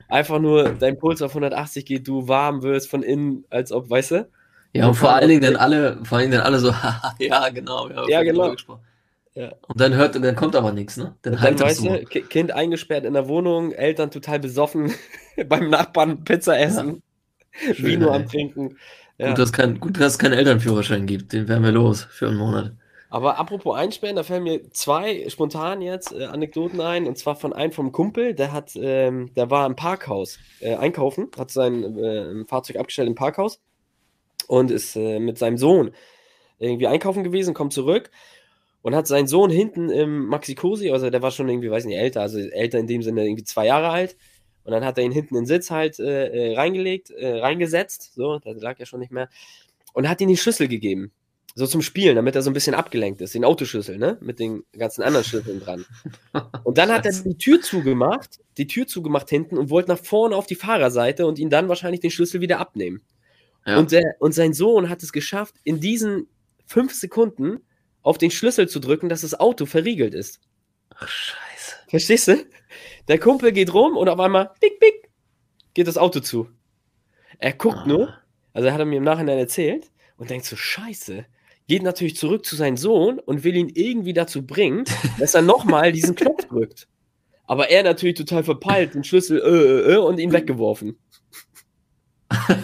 [0.08, 4.12] einfach nur dein Puls auf 180 geht, du warm wirst von innen, als ob, weißt
[4.12, 4.30] du?
[4.74, 6.74] Ja, und vor allen Dingen dann alle, vor allen Dingen dann alle so,
[7.20, 8.56] ja, genau, ja, ja genau.
[9.34, 9.54] Ja.
[9.68, 11.16] Und dann hört, dann kommt aber nichts, ne?
[11.22, 14.94] Dann, dann weißt du, Kind eingesperrt in der Wohnung, Eltern total besoffen,
[15.48, 17.02] beim Nachbarn Pizza essen,
[17.66, 17.74] ja.
[17.74, 18.78] Schön, Vino am Trinken.
[19.18, 19.30] Ja.
[19.30, 22.38] Gut, dass kein, gut, dass es keinen Elternführerschein gibt, den wären wir los für einen
[22.38, 22.74] Monat.
[23.10, 27.08] Aber apropos Einsperren, da fallen mir zwei spontan jetzt äh, Anekdoten ein.
[27.08, 31.28] Und zwar von einem vom Kumpel, der hat, ähm, der war im Parkhaus äh, einkaufen,
[31.38, 33.60] hat sein äh, Fahrzeug abgestellt im Parkhaus
[34.48, 35.92] und ist äh, mit seinem Sohn
[36.58, 38.12] irgendwie einkaufen gewesen, kommt zurück
[38.82, 42.22] und hat seinen Sohn hinten im Maxi-Cosi, also der war schon irgendwie, weiß nicht, älter,
[42.22, 44.18] also älter in dem Sinne irgendwie zwei Jahre alt.
[44.64, 48.14] Und dann hat er ihn hinten in den Sitz halt äh, äh reingelegt, äh, reingesetzt,
[48.16, 49.30] so, da lag er schon nicht mehr,
[49.94, 51.12] und hat ihm die Schlüssel gegeben.
[51.54, 54.18] So zum Spielen, damit er so ein bisschen abgelenkt ist, den Autoschlüssel, ne?
[54.22, 55.86] Mit den ganzen anderen Schlüsseln dran.
[56.64, 60.36] Und dann hat er die Tür zugemacht, die Tür zugemacht hinten und wollte nach vorne
[60.36, 63.02] auf die Fahrerseite und ihn dann wahrscheinlich den Schlüssel wieder abnehmen.
[63.66, 63.78] Ja.
[63.80, 66.28] Und, der, und sein Sohn hat es geschafft, in diesen
[66.66, 67.62] fünf Sekunden
[68.04, 70.40] auf den Schlüssel zu drücken, dass das Auto verriegelt ist.
[70.96, 71.76] Ach, scheiße.
[71.88, 72.46] Verstehst du?
[73.08, 75.10] Der Kumpel geht rum und auf einmal, bick, bick,
[75.74, 76.50] geht das Auto zu.
[77.40, 77.88] Er guckt ah.
[77.88, 78.14] nur,
[78.54, 81.26] also er hat er mir im Nachhinein erzählt und denkt so, scheiße.
[81.68, 84.84] Geht natürlich zurück zu seinem Sohn und will ihn irgendwie dazu bringen,
[85.20, 86.88] dass er nochmal diesen Knopf drückt.
[87.46, 90.98] Aber er natürlich total verpeilt, den Schlüssel äh, äh, äh, und ihn weggeworfen.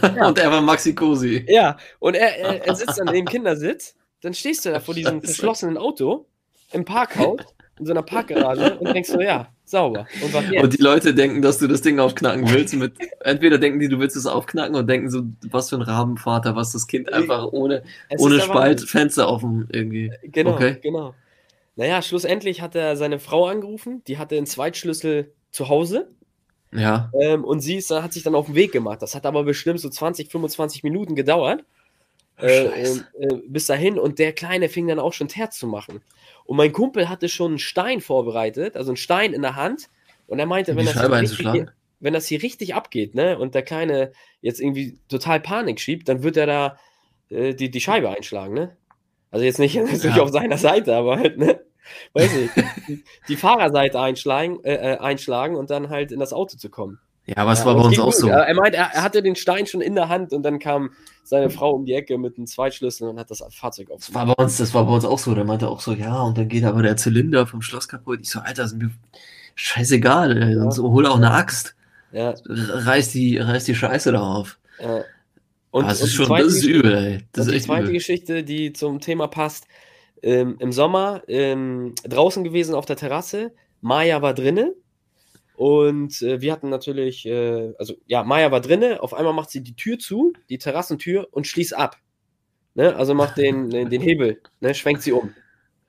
[0.02, 0.28] ja.
[0.28, 1.46] Und er war Maxi Cosi.
[1.50, 5.22] Ja, und er, er, er sitzt dann im Kindersitz dann stehst du da vor diesem
[5.22, 6.26] verschlossenen Auto
[6.72, 7.42] im Parkhaus
[7.80, 10.08] in so einer Parkgarage und denkst so, ja, sauber.
[10.22, 12.74] Und, und, die Leute denken, dass du das Ding aufknacken willst.
[12.76, 16.56] Mit, entweder denken die, du willst es aufknacken und denken so, was für ein Rabenvater,
[16.56, 17.84] was das Kind einfach ohne,
[18.18, 20.12] ohne Spalt Fenster offen irgendwie.
[20.24, 20.78] Genau, okay.
[20.82, 21.14] genau.
[21.76, 26.10] Naja, schlussendlich hat er seine Frau angerufen, die hatte einen Zweitschlüssel zu Hause.
[26.74, 27.12] Ja.
[27.20, 29.02] Ähm, und sie ist, hat sich dann auf den Weg gemacht.
[29.02, 31.64] Das hat aber bestimmt so 20, 25 Minuten gedauert.
[32.40, 33.02] Äh, äh,
[33.48, 36.02] bis dahin und der Kleine fing dann auch schon Terz zu machen.
[36.46, 39.90] Und mein Kumpel hatte schon einen Stein vorbereitet, also einen Stein in der Hand.
[40.28, 41.68] Und er meinte, wenn das, richtig,
[42.00, 46.22] wenn das, hier richtig abgeht, ne, und der Kleine jetzt irgendwie total Panik schiebt, dann
[46.22, 46.78] wird er da
[47.30, 48.78] äh, die, die Scheibe einschlagen, ne?
[49.32, 50.12] Also jetzt nicht, jetzt ja.
[50.12, 51.62] nicht auf seiner Seite, aber halt, ne?
[52.14, 52.54] Weiß nicht,
[52.88, 57.00] die, die Fahrerseite einschlagen, äh, äh, einschlagen und dann halt in das Auto zu kommen.
[57.28, 58.30] Ja, aber es ja, war bei uns auch so.
[58.30, 60.92] Er meint, er, hatte den Stein schon in der Hand und dann kam
[61.24, 63.98] seine Frau um die Ecke mit einem Zweitschlüssel und hat das Fahrzeug auf.
[63.98, 65.36] Das war bei uns, das war bei uns auch so.
[65.36, 68.20] Der meinte auch so, ja, und dann geht aber der Zylinder vom Schloss kaputt.
[68.22, 68.92] Ich so, Alter, ist mir
[69.56, 70.54] scheißegal.
[70.56, 70.72] Ja.
[70.72, 71.76] so, hol auch eine Axt.
[72.14, 72.34] Ja.
[72.48, 74.58] Reiß die, reiß die Scheiße da auf.
[74.82, 75.04] Ja.
[75.72, 77.28] Und, das ist schon, das ist übel, ey.
[77.34, 77.94] Das ist die zweite übel.
[77.94, 79.68] Geschichte, die zum Thema passt,
[80.24, 83.52] ähm, im Sommer ähm, draußen gewesen auf der Terrasse.
[83.82, 84.74] Maya war drinnen
[85.58, 89.64] und äh, wir hatten natürlich, äh, also ja, Maya war drinne, auf einmal macht sie
[89.64, 91.98] die Tür zu, die Terrassentür und schließt ab.
[92.76, 92.96] Ne?
[92.96, 94.76] Also macht den, den Hebel, ne?
[94.76, 95.34] schwenkt sie um.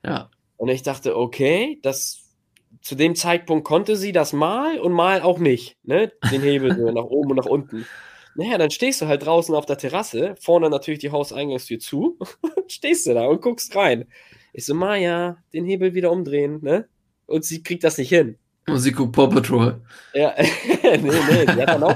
[0.03, 0.31] Ja.
[0.57, 2.35] Und ich dachte, okay, das
[2.81, 6.11] zu dem Zeitpunkt konnte sie das mal und mal auch nicht, ne?
[6.31, 7.85] Den Hebel so nach oben und nach unten.
[8.33, 12.17] Naja, dann stehst du halt draußen auf der Terrasse, vorne natürlich die Hauseingangstür zu,
[12.67, 14.05] stehst du da und guckst rein.
[14.51, 16.89] Ich so, Maya, den Hebel wieder umdrehen, ne?
[17.27, 18.39] Und sie kriegt das nicht hin.
[18.69, 19.81] Musiko Paw Patrol.
[20.13, 21.95] Ja, nee, nee, sie hat, dann auch,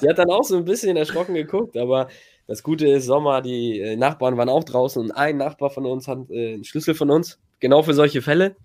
[0.00, 2.08] sie hat dann auch so ein bisschen erschrocken geguckt, aber
[2.46, 6.08] das Gute ist, Sommer, die äh, Nachbarn waren auch draußen und ein Nachbar von uns
[6.08, 8.56] hat äh, einen Schlüssel von uns, genau für solche Fälle.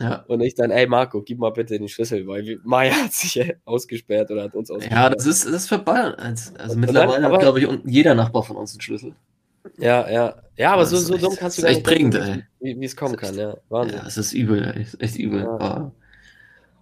[0.00, 0.24] Ja.
[0.26, 4.30] Und ich dann, ey Marco, gib mal bitte den Schlüssel, weil Maya hat sich ausgesperrt
[4.30, 5.00] oder hat uns ausgesperrt.
[5.00, 6.14] Ja, das ist, das ist für Bayern.
[6.14, 9.14] Also, also mittlerweile hat, glaube ich, jeder Nachbar von uns einen Schlüssel.
[9.78, 10.34] Ja, ja.
[10.56, 13.34] Ja, aber so, so dumm kannst du gar nicht prägend, denken, wie es kommen kann,
[13.36, 13.56] ja.
[13.68, 13.98] Wahnsinn.
[13.98, 14.86] Ja, es ist übel, ey.
[14.98, 15.40] echt übel.
[15.40, 15.92] Ja.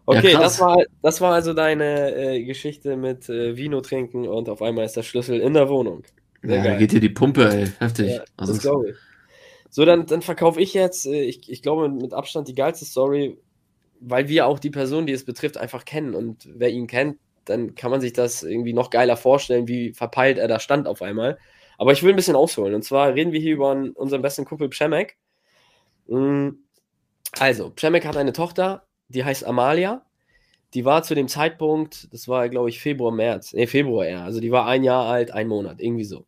[0.05, 4.49] Okay, ja, das, war, das war also deine äh, Geschichte mit äh, Vino trinken und
[4.49, 6.03] auf einmal ist der Schlüssel in der Wohnung.
[6.43, 6.79] Sehr ja, geil.
[6.79, 7.69] geht dir die Pumpe, ey.
[7.79, 8.11] Heftig.
[8.11, 8.97] Ja, also das glaube ich.
[9.71, 13.39] So, dann, dann verkaufe ich jetzt, äh, ich, ich glaube, mit Abstand die geilste Story,
[14.01, 16.15] weil wir auch die Person, die es betrifft, einfach kennen.
[16.15, 20.39] Und wer ihn kennt, dann kann man sich das irgendwie noch geiler vorstellen, wie verpeilt
[20.39, 21.39] er da stand auf einmal.
[21.79, 22.75] Aber ich will ein bisschen ausholen.
[22.75, 25.17] Und zwar reden wir hier über unseren besten Kumpel Przemek.
[26.07, 26.51] Mm,
[27.39, 30.05] also, Przemek hat eine Tochter, die heißt Amalia.
[30.75, 34.23] Die war zu dem Zeitpunkt, das war, glaube ich, Februar, März, nee, Februar eher.
[34.23, 36.25] Also die war ein Jahr alt, ein Monat, irgendwie so.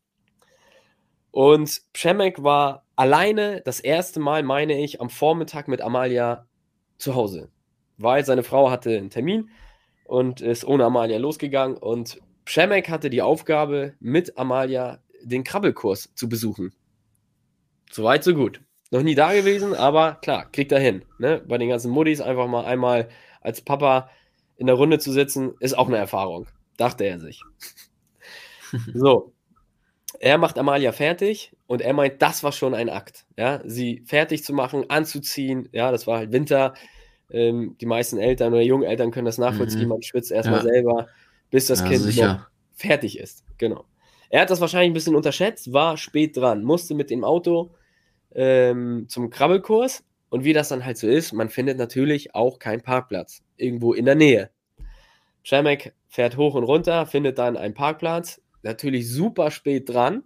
[1.30, 6.46] Und Przemek war alleine das erste Mal, meine ich, am Vormittag mit Amalia
[6.98, 7.50] zu Hause.
[7.96, 9.50] Weil seine Frau hatte einen Termin
[10.04, 11.76] und ist ohne Amalia losgegangen.
[11.76, 16.72] Und Przemek hatte die Aufgabe, mit Amalia den Krabbelkurs zu besuchen.
[17.90, 18.60] Soweit, so gut.
[18.90, 21.04] Noch nie da gewesen, aber klar, kriegt er hin.
[21.18, 21.42] Ne?
[21.46, 23.08] Bei den ganzen Muddis einfach mal einmal
[23.40, 24.10] als Papa
[24.56, 26.46] in der Runde zu sitzen, ist auch eine Erfahrung.
[26.76, 27.42] Dachte er sich.
[28.94, 29.32] so.
[30.20, 33.26] Er macht Amalia fertig und er meint, das war schon ein Akt.
[33.36, 35.68] Ja, sie fertig zu machen, anzuziehen.
[35.72, 36.74] Ja, das war halt Winter.
[37.30, 39.82] Ähm, die meisten Eltern oder jungen Eltern können das nachvollziehen.
[39.82, 39.88] Mhm.
[39.88, 40.72] Man schwitzt erstmal ja.
[40.72, 41.08] selber,
[41.50, 43.44] bis das ja, Kind fertig ist.
[43.58, 43.86] Genau.
[44.30, 47.74] Er hat das wahrscheinlich ein bisschen unterschätzt, war spät dran, musste mit dem Auto
[48.34, 50.04] ähm, zum Krabbelkurs.
[50.28, 54.04] Und wie das dann halt so ist, man findet natürlich auch keinen Parkplatz irgendwo in
[54.04, 54.50] der Nähe.
[55.44, 60.24] Schemek fährt hoch und runter, findet dann einen Parkplatz, natürlich super spät dran,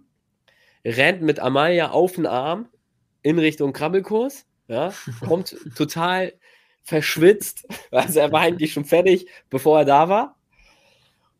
[0.85, 2.69] rennt mit Amalia auf den Arm
[3.21, 4.93] in Richtung Krabbelkurs, ja,
[5.27, 6.33] kommt total
[6.83, 10.37] verschwitzt, also er war eigentlich schon fertig, bevor er da war,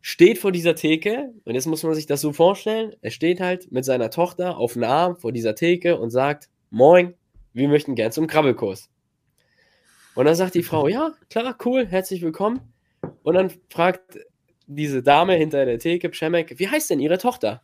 [0.02, 3.72] steht vor dieser Theke und jetzt muss man sich das so vorstellen, er steht halt
[3.72, 7.14] mit seiner Tochter auf den Arm vor dieser Theke und sagt, Moin,
[7.52, 8.90] wir möchten gern zum Krabbelkurs.
[10.14, 12.60] Und dann sagt die Frau, ja, klar, cool, herzlich willkommen.
[13.24, 14.20] Und dann fragt
[14.68, 17.60] diese Dame hinter der Theke, Pschemek, wie heißt denn ihre Tochter?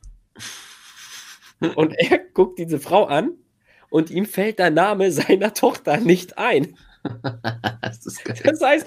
[1.76, 3.30] Und er guckt diese Frau an
[3.90, 6.76] und ihm fällt der Name seiner Tochter nicht ein.
[7.82, 8.86] das, das heißt,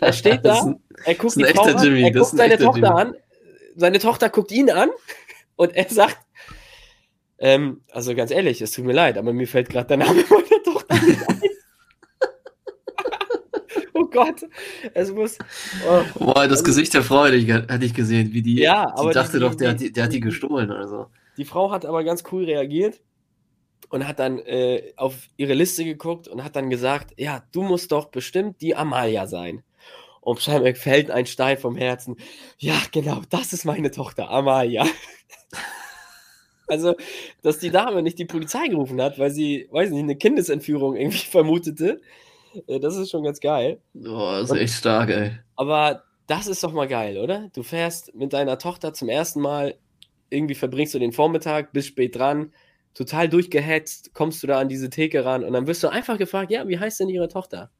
[0.00, 3.00] er steht da, er guckt die Frau an, er guckt seine Tochter Jimmy.
[3.00, 3.14] an,
[3.76, 4.90] seine Tochter guckt ihn an
[5.54, 6.18] und er sagt,
[7.42, 10.62] ähm, also ganz ehrlich, es tut mir leid, aber mir fällt gerade der Name meiner
[10.62, 11.42] Tochter nicht ein.
[13.94, 14.46] oh Gott,
[14.94, 15.38] es muss.
[15.88, 16.04] Oh.
[16.20, 18.60] Boah, das also, Gesicht der Frau hätte ich, hätte ich gesehen, wie die.
[18.60, 19.08] Ja, aber.
[19.08, 21.06] Ich dachte die, doch, der, die, der hat die gestohlen oder so.
[21.36, 23.00] Die Frau hat aber ganz cool reagiert
[23.88, 27.90] und hat dann äh, auf ihre Liste geguckt und hat dann gesagt, ja, du musst
[27.90, 29.64] doch bestimmt die Amalia sein.
[30.20, 32.14] Und Scheinberg fällt ein Stein vom Herzen.
[32.58, 34.86] Ja, genau, das ist meine Tochter, Amalia.
[36.72, 36.96] Also,
[37.42, 41.18] dass die Dame nicht die Polizei gerufen hat, weil sie, weiß nicht, eine Kindesentführung irgendwie
[41.30, 42.00] vermutete,
[42.66, 43.78] äh, das ist schon ganz geil.
[43.92, 45.32] Boah, das ist echt stark, ey.
[45.56, 47.50] Aber das ist doch mal geil, oder?
[47.54, 49.74] Du fährst mit deiner Tochter zum ersten Mal,
[50.30, 52.52] irgendwie verbringst du den Vormittag, bist spät dran,
[52.94, 56.50] total durchgehetzt, kommst du da an diese Theke ran und dann wirst du einfach gefragt,
[56.50, 57.70] ja, wie heißt denn ihre Tochter?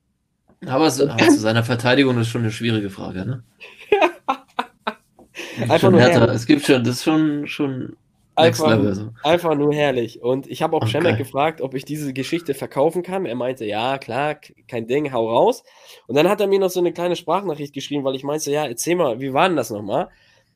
[0.67, 3.43] Aber, so, aber zu seiner Verteidigung ist schon eine schwierige Frage, ne?
[5.69, 6.29] einfach nur härter.
[6.29, 7.97] Es gibt schon, das ist schon, schon
[8.35, 9.11] einfach, so.
[9.23, 10.23] einfach nur herrlich.
[10.23, 10.92] Und ich habe auch okay.
[10.92, 13.27] Schemek gefragt, ob ich diese Geschichte verkaufen kann.
[13.27, 14.37] Er meinte, ja, klar,
[14.68, 15.64] kein Ding, hau raus.
[16.07, 18.66] Und dann hat er mir noch so eine kleine Sprachnachricht geschrieben, weil ich meinte, ja,
[18.66, 20.09] erzähl mal, wie war denn das nochmal?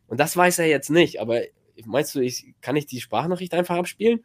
[0.06, 1.40] Und das weiß er jetzt nicht, aber
[1.84, 4.24] meinst du, ich, kann ich die Sprachnachricht einfach abspielen?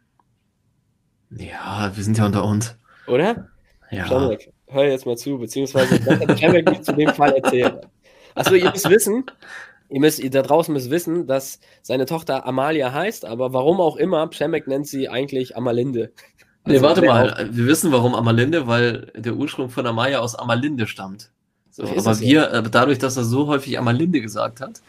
[1.31, 2.77] Ja, wir sind ja unter uns.
[3.07, 3.49] Oder?
[3.89, 4.07] Ja.
[4.07, 7.87] Schemek, hör jetzt mal zu, beziehungsweise was hat Schemek nicht zu dem Fall erzählt?
[8.35, 9.25] Achso, ihr müsst wissen,
[9.91, 13.97] ihr müsst, ihr da draußen müsst wissen, dass seine Tochter Amalia heißt, aber warum auch
[13.97, 16.11] immer, Pschemek nennt sie eigentlich Amalinde.
[16.63, 20.87] Also nee, warte mal, wir wissen warum Amalinde, weil der Ursprung von Amalia aus Amalinde
[20.87, 21.29] stammt.
[21.71, 22.61] So, aber wir, ja.
[22.61, 24.81] dadurch, dass er so häufig Amalinde gesagt hat,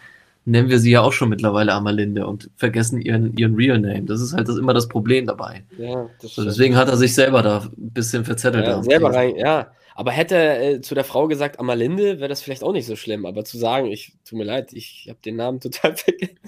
[0.44, 4.02] nennen wir sie ja auch schon mittlerweile Amalinde und vergessen ihren, ihren Real Name.
[4.02, 5.64] Das ist halt das, immer das Problem dabei.
[5.78, 8.66] Ja, das so, deswegen hat er sich selber da ein bisschen verzettelt.
[8.66, 9.68] Ja, selber rein, ja.
[9.94, 12.96] Aber hätte er äh, zu der Frau gesagt Amalinde, wäre das vielleicht auch nicht so
[12.96, 13.26] schlimm.
[13.26, 16.38] Aber zu sagen, ich tut mir leid, ich habe den Namen total vergessen.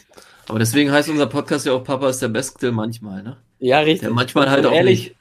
[0.49, 3.37] Aber deswegen heißt unser Podcast ja auch Papa ist der Beste manchmal, ne?
[3.59, 4.01] Ja, richtig.
[4.01, 5.17] Der manchmal halt und auch ehrlich, nicht.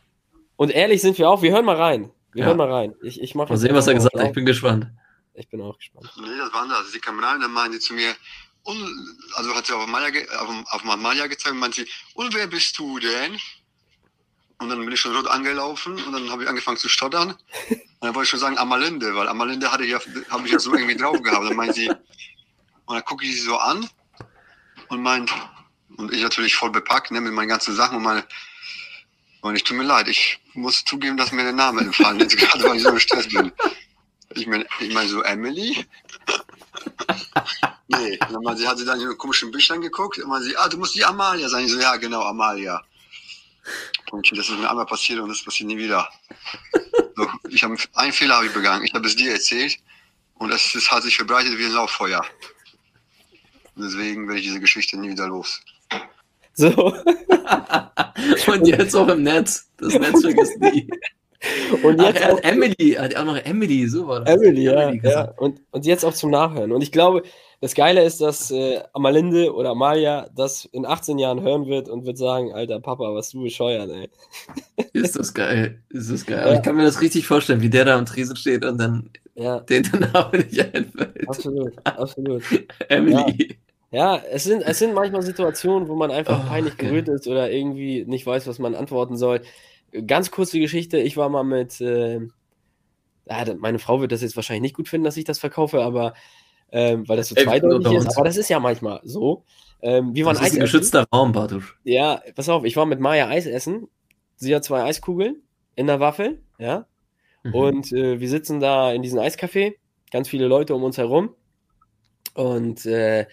[0.55, 1.41] Und ehrlich sind wir auch.
[1.41, 2.11] Wir hören mal rein.
[2.33, 2.47] Wir ja.
[2.47, 2.95] hören mal rein.
[3.01, 4.27] Ich, ich mach mal sehen, was er gesagt hat.
[4.27, 4.87] Ich bin gespannt.
[5.35, 6.11] Ich bin auch gespannt.
[6.17, 6.91] Nee, das war anders.
[6.91, 8.13] Sie kam rein, dann meinte sie zu mir,
[8.63, 8.77] und,
[9.35, 12.77] also hat sie auf Amalia, auf, auf Amalia gezeigt und meinte sie, und wer bist
[12.79, 13.37] du denn?
[14.63, 17.35] Und dann bin ich schon rot angelaufen und dann habe ich angefangen zu stottern.
[17.69, 19.99] Und dann wollte ich schon sagen Amalinde, weil Amalinde hatte ja,
[20.29, 21.45] habe ich ja so irgendwie drauf gehabt.
[21.45, 23.89] Dann meint sie, und dann gucke ich sie so an
[24.89, 25.31] und meint,
[25.97, 28.25] und ich natürlich voll bepackt, ne, mit meinen ganzen Sachen und meine,
[29.41, 32.63] und ich tut mir leid, ich muss zugeben, dass mir der Name entfallen ist, gerade
[32.63, 33.51] weil ich so gestresst bin.
[34.35, 35.85] Ich meine, ich mein so Emily.
[37.87, 40.67] nee, und dann sie hat sie dann in komischen Büchlein geguckt und man sie, ah,
[40.67, 41.65] du musst die Amalia sein.
[41.65, 42.81] Ich so, ja, genau, Amalia.
[44.11, 46.07] Und das ist mir einmal passiert und das passiert nie wieder.
[47.15, 48.85] So, ich habe einen Fehler habe ich begangen.
[48.85, 49.77] Ich habe es dir erzählt
[50.35, 52.23] und es, es hat sich verbreitet wie ein Lauffeuer.
[53.75, 55.61] Und deswegen werde ich diese Geschichte nie wieder los.
[56.53, 56.69] So.
[58.47, 59.69] und jetzt auch im Netz.
[59.77, 60.87] Das Netz vergisst nie.
[61.81, 64.35] Und jetzt Ach, auch, Emily, hat auch noch Emily, so war das.
[64.35, 64.89] Emily, ja.
[64.89, 65.31] Emily ja.
[65.37, 66.71] Und, und jetzt auch zum Nachhören.
[66.71, 67.23] Und ich glaube,
[67.63, 72.05] das Geile ist, dass äh, Amalinde oder Amalia das in 18 Jahren hören wird und
[72.05, 74.09] wird sagen, alter Papa, was du bescheuert, ey.
[74.91, 76.45] Ist das geil, ist das geil.
[76.45, 76.55] Ja.
[76.55, 79.61] ich kann mir das richtig vorstellen, wie der da am Tresen steht und dann ja.
[79.61, 81.25] den Namen nicht einfällt.
[81.25, 82.43] Absolut, absolut.
[82.89, 83.57] Emily.
[83.91, 84.17] Ja.
[84.17, 86.87] ja, es, sind, es sind manchmal Situationen, wo man einfach oh, peinlich okay.
[86.87, 89.39] gerührt ist oder irgendwie nicht weiß, was man antworten soll.
[90.05, 92.19] Ganz kurze Geschichte, ich war mal mit, äh,
[93.57, 96.13] meine Frau wird das jetzt wahrscheinlich nicht gut finden, dass ich das verkaufe, aber
[96.73, 99.45] ähm, weil das so zweideutig ist, aber das ist ja manchmal so.
[99.81, 101.77] Ähm, wir waren das ist ein geschützter Raum, Bartusch.
[101.83, 103.87] Ja, pass auf, ich war mit Maya Eis essen.
[104.37, 105.43] Sie hat zwei Eiskugeln
[105.75, 106.87] in der Waffel, ja.
[107.43, 107.53] Mhm.
[107.53, 109.75] Und äh, wir sitzen da in diesem Eiscafé,
[110.09, 111.35] ganz viele Leute um uns herum.
[112.33, 113.27] Und äh,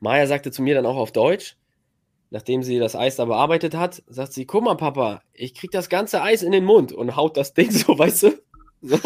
[0.00, 1.58] Maya sagte zu mir dann auch auf Deutsch,
[2.30, 5.90] nachdem sie das Eis da bearbeitet hat, sagt sie: Guck mal, Papa, ich krieg das
[5.90, 8.42] ganze Eis in den Mund und haut das Ding so, weißt du,
[8.80, 8.98] so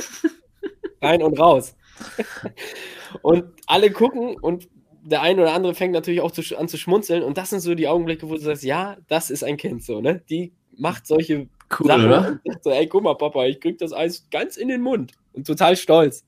[1.03, 1.75] rein und raus.
[3.23, 4.69] Und alle gucken und
[5.03, 7.23] der eine oder andere fängt natürlich auch zu, an zu schmunzeln.
[7.23, 10.01] Und das sind so die Augenblicke, wo du sagst, ja, das ist ein Kind so,
[10.01, 10.23] ne?
[10.29, 12.29] Die macht solche cool, Sachen oder?
[12.29, 15.13] und sagt so, ey, guck mal, Papa, ich krieg das Eis ganz in den Mund.
[15.33, 16.25] Und total stolz.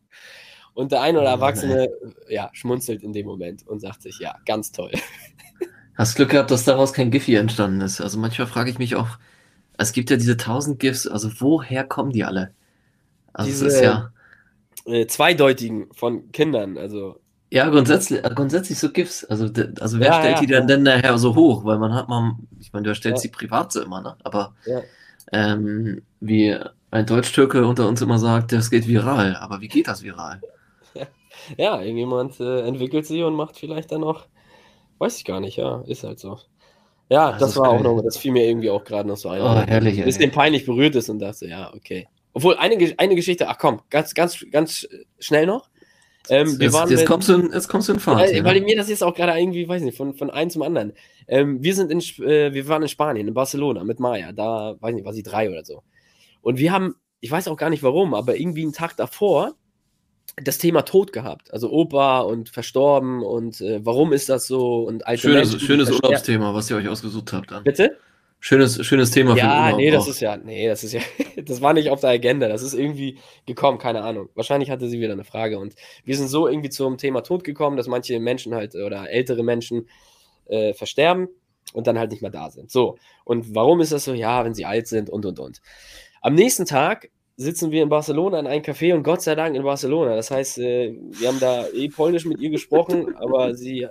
[0.74, 1.90] Und der eine oder Erwachsene,
[2.28, 4.92] ja, schmunzelt in dem Moment und sagt sich, ja, ganz toll.
[5.94, 8.00] Hast Glück gehabt, dass daraus kein Giphy entstanden ist.
[8.00, 9.18] Also manchmal frage ich mich auch,
[9.76, 12.54] es gibt ja diese tausend GIFs, also woher kommen die alle?
[13.34, 14.12] Also diese, es ist ja
[14.86, 16.78] äh, zweideutigen von Kindern.
[16.78, 17.16] Also
[17.52, 19.24] ja, grundsätzlich, äh, grundsätzlich so GIFs.
[19.26, 20.66] Also, also wer ja, stellt ja, die dann ja.
[20.68, 21.66] denn nachher so hoch?
[21.66, 24.16] Weil man hat mal, ich meine, du stellst die privat so immer, ne?
[24.24, 24.54] Aber
[25.32, 26.56] ähm, wie
[26.90, 29.36] ein Deutsch-Türke unter uns immer sagt, das geht viral.
[29.36, 30.40] Aber wie geht das viral?
[31.56, 34.26] Ja, irgendjemand äh, entwickelt sie und macht vielleicht dann noch,
[34.98, 36.38] weiß ich gar nicht, ja, ist halt so.
[37.08, 37.78] Ja, das, das war geil.
[37.78, 39.40] auch noch, das fiel mir irgendwie auch gerade noch so ein.
[39.40, 42.06] Oh, herrlich, ein bisschen peinlich berührt ist und dachte, ja, okay.
[42.32, 45.68] Obwohl, eine, eine Geschichte, ach komm, ganz, ganz, ganz schnell noch.
[46.28, 48.20] Ähm, jetzt, jetzt, mit, kommst du in, jetzt kommst du in Fahrt.
[48.20, 48.44] Weil, ja.
[48.44, 50.92] weil mir das jetzt auch gerade irgendwie, weiß nicht, von, von einem zum anderen.
[51.26, 54.32] Ähm, wir sind in, äh, wir waren in Spanien, in Barcelona mit Maya.
[54.32, 55.82] Da, weiß nicht, war sie drei oder so.
[56.40, 59.54] Und wir haben, ich weiß auch gar nicht warum, aber irgendwie einen Tag davor
[60.36, 61.52] das Thema Tod gehabt.
[61.52, 65.90] Also Opa und verstorben und äh, warum ist das so und alte Schönes, Menschen, schönes
[65.90, 67.64] Urlaubsthema, was ihr euch ausgesucht habt dann.
[67.64, 67.98] Bitte?
[68.44, 70.08] Schönes, schönes Thema ja, für nee, das auch.
[70.08, 71.00] ist ja, nee, das ist ja,
[71.44, 72.48] das war nicht auf der Agenda.
[72.48, 74.30] Das ist irgendwie gekommen, keine Ahnung.
[74.34, 77.76] Wahrscheinlich hatte sie wieder eine Frage und wir sind so irgendwie zum Thema Tod gekommen,
[77.76, 79.86] dass manche Menschen halt oder ältere Menschen
[80.46, 81.28] äh, versterben
[81.72, 82.72] und dann halt nicht mehr da sind.
[82.72, 82.96] So.
[83.24, 84.12] Und warum ist das so?
[84.12, 85.60] Ja, wenn sie alt sind und und und.
[86.20, 89.62] Am nächsten Tag sitzen wir in Barcelona in einem Café und Gott sei Dank in
[89.62, 90.16] Barcelona.
[90.16, 93.86] Das heißt, äh, wir haben da eh Polnisch mit ihr gesprochen, aber sie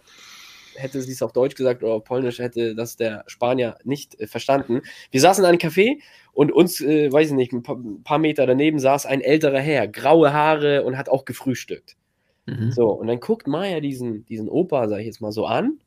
[0.75, 4.27] hätte sie es auf Deutsch gesagt oder auf Polnisch, hätte das der Spanier nicht äh,
[4.27, 4.81] verstanden.
[5.11, 5.99] Wir saßen in einem Café
[6.33, 9.59] und uns, äh, weiß ich nicht, ein paar, ein paar, Meter daneben saß ein älterer
[9.59, 11.95] Herr, graue Haare und hat auch gefrühstückt.
[12.45, 12.71] Mhm.
[12.71, 15.79] So, und dann guckt Maya diesen, diesen Opa, sag ich jetzt mal so an,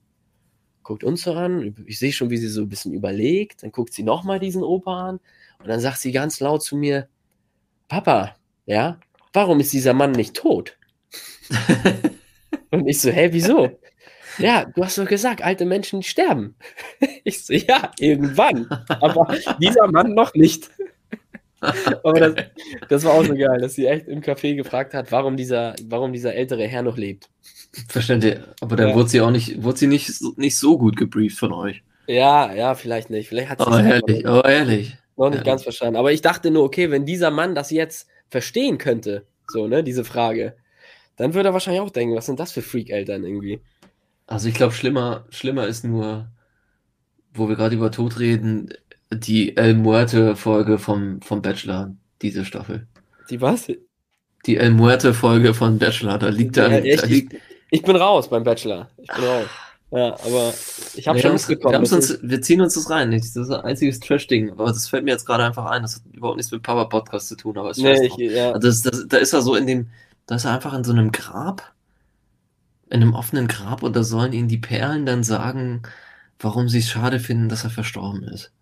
[0.82, 3.92] guckt uns so an, ich sehe schon, wie sie so ein bisschen überlegt, dann guckt
[3.92, 5.20] sie nochmal diesen Opa an
[5.58, 7.08] und dann sagt sie ganz laut zu mir,
[7.88, 8.98] Papa, ja,
[9.32, 10.78] warum ist dieser Mann nicht tot?
[12.70, 13.78] Und ich so, hä, wieso?
[14.38, 16.54] Ja, du hast doch gesagt, alte Menschen sterben.
[17.26, 18.66] Ich so, ja, irgendwann.
[18.88, 20.70] Aber dieser Mann noch nicht.
[22.02, 22.34] Aber das,
[22.90, 26.12] das, war auch so geil, dass sie echt im Café gefragt hat, warum dieser, warum
[26.12, 27.30] dieser ältere Herr noch lebt.
[27.88, 28.38] Verständlich.
[28.60, 28.94] Aber dann ja.
[28.94, 31.82] wurde sie auch nicht, wurde sie nicht, nicht so gut gebrieft von euch.
[32.06, 33.28] Ja, ja, vielleicht nicht.
[33.28, 34.96] Vielleicht hat sie aber ehrlich, aber ehrlich.
[35.16, 35.44] Noch nicht ja.
[35.44, 35.96] ganz verstanden.
[35.96, 40.04] Aber ich dachte nur, okay, wenn dieser Mann das jetzt verstehen könnte, so, ne, diese
[40.04, 40.56] Frage,
[41.16, 43.60] dann würde er wahrscheinlich auch denken, was sind das für Freak-Eltern irgendwie?
[44.26, 46.28] Also ich glaube, schlimmer, schlimmer ist nur,
[47.34, 48.70] wo wir gerade über Tod reden,
[49.12, 52.86] die El Muerte-Folge vom, vom Bachelor, diese Staffel.
[53.30, 53.66] Die was?
[54.46, 57.34] Die El Muerte-Folge von Bachelor, da liegt ja, da, echt, liegt...
[57.34, 58.88] Ich, ich, bin raus beim Bachelor.
[58.98, 59.46] Ich bin raus.
[59.90, 60.52] Ja, aber
[60.94, 61.82] ich habe schon mitbekommen.
[61.82, 63.12] Wir, uns, wir ziehen uns das rein.
[63.12, 64.50] Das ist ein einziges Trash-Ding.
[64.50, 65.82] Aber das fällt mir jetzt gerade einfach ein.
[65.82, 67.56] Das hat überhaupt nichts mit Papa Podcast zu tun.
[67.58, 68.52] Aber es nee, ich, ja.
[68.52, 69.90] also das, das, da ist er so in dem,
[70.26, 71.73] da ist er einfach in so einem Grab,
[72.94, 75.82] in einem offenen Grab und da sollen ihn die Perlen dann sagen,
[76.38, 78.52] warum sie es schade finden, dass er verstorben ist.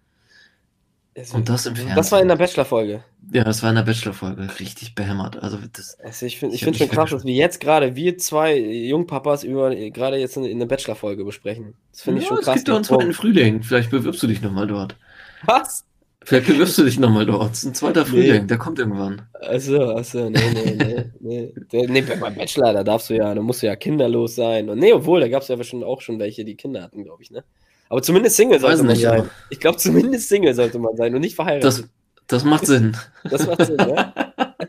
[1.15, 1.97] Es und das im Fernsehen.
[1.97, 3.05] Das war in der Bachelor-Folge.
[3.31, 4.49] Ja, das war in der Bachelor-Folge.
[4.59, 5.43] Richtig behämmert.
[5.43, 8.57] Also, das, also ich finde ich find schon krass, dass wir jetzt gerade, wir zwei
[8.57, 11.75] Jungpapas, über gerade jetzt in, in der Bachelor-Folge besprechen.
[11.91, 12.49] Das finde ja, ich schon krass.
[12.49, 13.63] Es gibt doch einen zweiten Frühling.
[13.63, 14.97] Vielleicht bewirbst du dich nochmal dort.
[15.45, 15.85] Was?
[16.25, 17.51] Vielleicht bewirbst du dich nochmal dort.
[17.51, 18.47] Das ist ein zweiter Frühling, nee.
[18.47, 19.23] der kommt irgendwann.
[19.41, 21.05] Achso, achso, nee, nee, nee.
[21.21, 21.55] nee.
[21.73, 24.69] Der, nee, beim Bachelor, da darfst du ja, da musst du ja kinderlos sein.
[24.69, 27.23] Und nee, obwohl, da gab es ja schon, auch schon welche, die Kinder hatten, glaube
[27.23, 27.43] ich, ne?
[27.89, 29.31] Aber zumindest Single sollte man sein.
[29.51, 31.65] Ich glaube, zumindest Single sollte man sein und nicht verheiratet.
[31.65, 31.85] Das,
[32.27, 32.97] das macht Sinn.
[33.29, 34.15] Das macht Sinn, ja.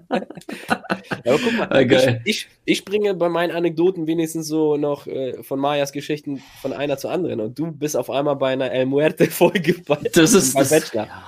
[0.09, 2.21] Aber guck mal, okay.
[2.25, 6.73] ich, ich, ich bringe bei meinen Anekdoten wenigstens so noch äh, von Mayas Geschichten von
[6.73, 10.53] einer zur anderen und du bist auf einmal bei einer El Muerte-Folge bei, das ist,
[10.53, 11.05] bei Bachelor.
[11.05, 11.23] Ja.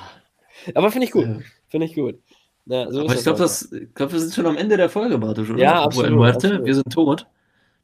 [0.73, 1.25] Aber finde ich gut.
[1.25, 1.39] Ja.
[1.67, 2.19] Finde ich gut.
[2.65, 3.47] Ja, so Aber ich glaube,
[3.93, 5.59] glaub, wir sind schon am Ende der Folge, Bartusch, oder?
[5.59, 6.65] Ja, absolut, Muerte, absolut.
[6.65, 7.27] wir sind tot.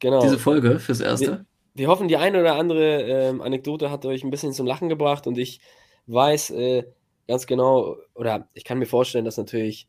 [0.00, 0.20] Genau.
[0.20, 4.30] Diese Folge fürs Erste wir hoffen, die eine oder andere ähm, Anekdote hat euch ein
[4.30, 5.60] bisschen zum Lachen gebracht und ich
[6.06, 6.84] weiß äh,
[7.28, 9.88] ganz genau, oder ich kann mir vorstellen, dass natürlich,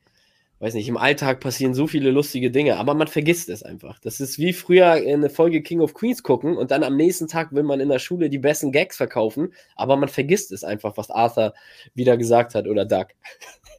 [0.60, 4.00] weiß nicht, im Alltag passieren so viele lustige Dinge, aber man vergisst es einfach.
[4.00, 7.52] Das ist wie früher eine Folge King of Queens gucken und dann am nächsten Tag
[7.52, 11.10] will man in der Schule die besten Gags verkaufen, aber man vergisst es einfach, was
[11.10, 11.54] Arthur
[11.94, 13.08] wieder gesagt hat oder Doug.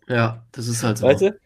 [0.08, 1.06] Ja, das ist halt so.
[1.06, 1.38] Weißt du?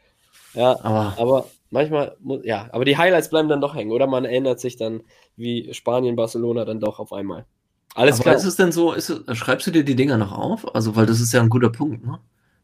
[0.54, 4.58] Ja, aber, aber manchmal, ja, aber die Highlights bleiben dann doch hängen, oder man erinnert
[4.58, 5.02] sich dann,
[5.36, 7.46] wie Spanien, Barcelona dann doch auf einmal.
[7.94, 8.36] Alles aber klar.
[8.36, 10.74] Ist es denn so, ist schreibst du dir die Dinger noch auf?
[10.74, 12.18] Also, weil das ist ja ein guter Punkt, ne?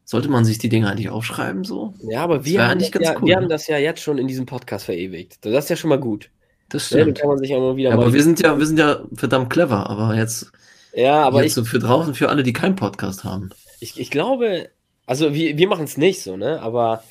[0.07, 1.95] Sollte man sich die Dinger eigentlich aufschreiben, so?
[2.07, 3.41] Ja, aber wir, haben das, ja, cool, wir ne?
[3.41, 5.39] haben das ja jetzt schon in diesem Podcast verewigt.
[5.41, 6.29] Das ist ja schon mal gut.
[6.69, 7.17] Das stimmt.
[7.17, 9.01] Ja, kann man sich auch mal wieder ja, aber wir sind ja, wir sind ja
[9.15, 10.51] verdammt clever, aber jetzt,
[10.93, 13.49] ja, aber jetzt ich, so für draußen, für alle, die keinen Podcast haben.
[13.79, 14.69] Ich, ich glaube,
[15.07, 16.61] also wir, wir machen es nicht so, ne?
[16.61, 17.03] Aber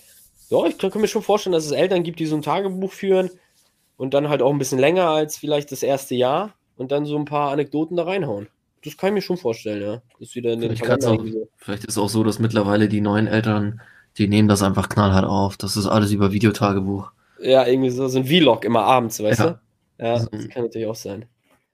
[0.50, 3.30] ja, ich kann mir schon vorstellen, dass es Eltern gibt, die so ein Tagebuch führen
[3.96, 7.16] und dann halt auch ein bisschen länger als vielleicht das erste Jahr und dann so
[7.16, 8.48] ein paar Anekdoten da reinhauen.
[8.84, 10.02] Das kann ich mir schon vorstellen, ja.
[10.20, 11.24] Das wieder in den vielleicht, auch,
[11.56, 13.80] vielleicht ist es auch so, dass mittlerweile die neuen Eltern,
[14.18, 15.56] die nehmen das einfach knallhart auf.
[15.56, 17.10] Das ist alles über Videotagebuch.
[17.40, 19.46] Ja, irgendwie so, so ein Vlog immer abends, weißt ja.
[19.98, 20.04] du?
[20.04, 21.24] Ja, das kann natürlich auch sein.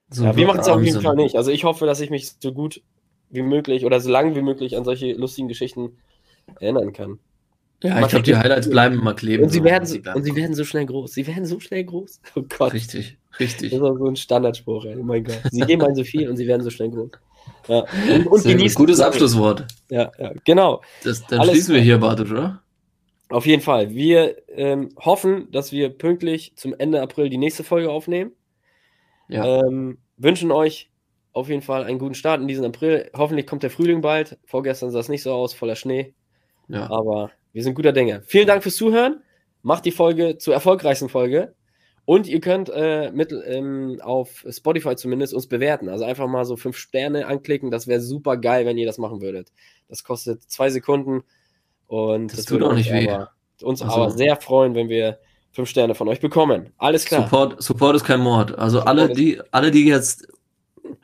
[0.08, 1.36] So ja, wir machen es auf jeden Fall nicht.
[1.36, 2.82] Also ich hoffe, dass ich mich so gut
[3.30, 5.98] wie möglich oder so lange wie möglich an solche lustigen Geschichten
[6.58, 7.18] erinnern kann.
[7.82, 9.44] Ja, ich glaube, die Highlights bleiben immer kleben.
[9.44, 11.12] Und sie, werden so, und sie werden so schnell groß.
[11.12, 12.20] Sie werden so schnell groß.
[12.34, 12.72] Oh Gott.
[12.74, 13.70] Richtig, richtig.
[13.70, 14.96] Das ist auch so ein Standardspruch, ey.
[14.98, 15.40] Oh mein Gott.
[15.50, 17.10] Sie geben ein so viel und sie werden so schnell groß.
[17.68, 17.84] Ja.
[18.14, 18.76] Und, und genießen.
[18.76, 19.66] Gutes Abschlusswort.
[19.90, 20.82] Ja, ja, genau.
[21.04, 22.62] Das, dann Alles schließen wir hier, Bartet, oder?
[23.28, 23.90] Auf jeden Fall.
[23.90, 28.32] Wir ähm, hoffen, dass wir pünktlich zum Ende April die nächste Folge aufnehmen.
[29.28, 29.60] Ja.
[29.60, 30.90] Ähm, wünschen euch
[31.32, 33.08] auf jeden Fall einen guten Start in diesem April.
[33.16, 34.38] Hoffentlich kommt der Frühling bald.
[34.44, 36.14] Vorgestern sah es nicht so aus, voller Schnee.
[36.68, 36.90] Ja.
[36.90, 38.22] Aber wir sind guter Dinge.
[38.26, 39.22] Vielen Dank fürs Zuhören.
[39.62, 41.54] Macht die Folge zur erfolgreichsten Folge.
[42.10, 45.88] Und ihr könnt äh, mit, ähm, auf Spotify zumindest uns bewerten.
[45.88, 47.70] Also einfach mal so fünf Sterne anklicken.
[47.70, 49.52] Das wäre super geil, wenn ihr das machen würdet.
[49.88, 51.22] Das kostet zwei Sekunden.
[51.86, 53.08] Und das, das tut auch nicht weh.
[53.08, 53.30] Aber,
[53.62, 53.94] uns also.
[53.94, 55.20] aber sehr freuen, wenn wir
[55.52, 56.70] fünf Sterne von euch bekommen.
[56.78, 57.22] Alles klar.
[57.22, 58.58] Support, Support ist kein Mord.
[58.58, 60.26] Also alle, die, alle, die jetzt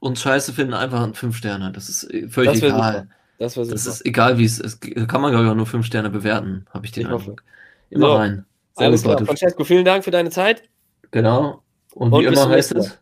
[0.01, 1.71] uns scheiße finden, einfach fünf Sterne.
[1.71, 2.93] Das ist äh, völlig das egal.
[2.93, 3.07] Super.
[3.39, 4.81] Das, das ist egal, wie es ist.
[4.81, 7.45] Kann man, glaube ich, auch nur fünf Sterne bewerten, habe ich den ich Eindruck.
[7.91, 8.15] Immer so.
[8.17, 8.45] rein.
[8.77, 9.25] Sehr Alles klar.
[9.25, 10.65] Francesco, vielen Dank für deine Zeit.
[11.11, 11.63] Genau.
[11.95, 12.99] Und, Und wie immer heißt es,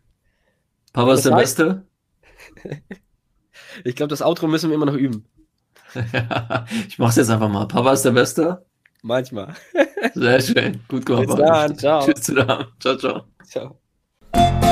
[0.93, 1.35] Papa ist der?
[1.35, 1.87] Beste.
[3.85, 5.27] ich glaube, das Outro müssen wir immer noch üben.
[6.89, 7.67] ich mach's jetzt einfach mal.
[7.67, 8.65] Papa ist der Beste.
[9.03, 9.55] Manchmal.
[10.15, 10.81] Sehr schön.
[10.89, 11.27] Gut gemacht.
[11.27, 11.79] Bis dann.
[11.79, 12.05] Ciao.
[12.07, 12.67] Tschüss zusammen.
[12.81, 13.25] Ciao, ciao.
[13.45, 14.64] Ciao.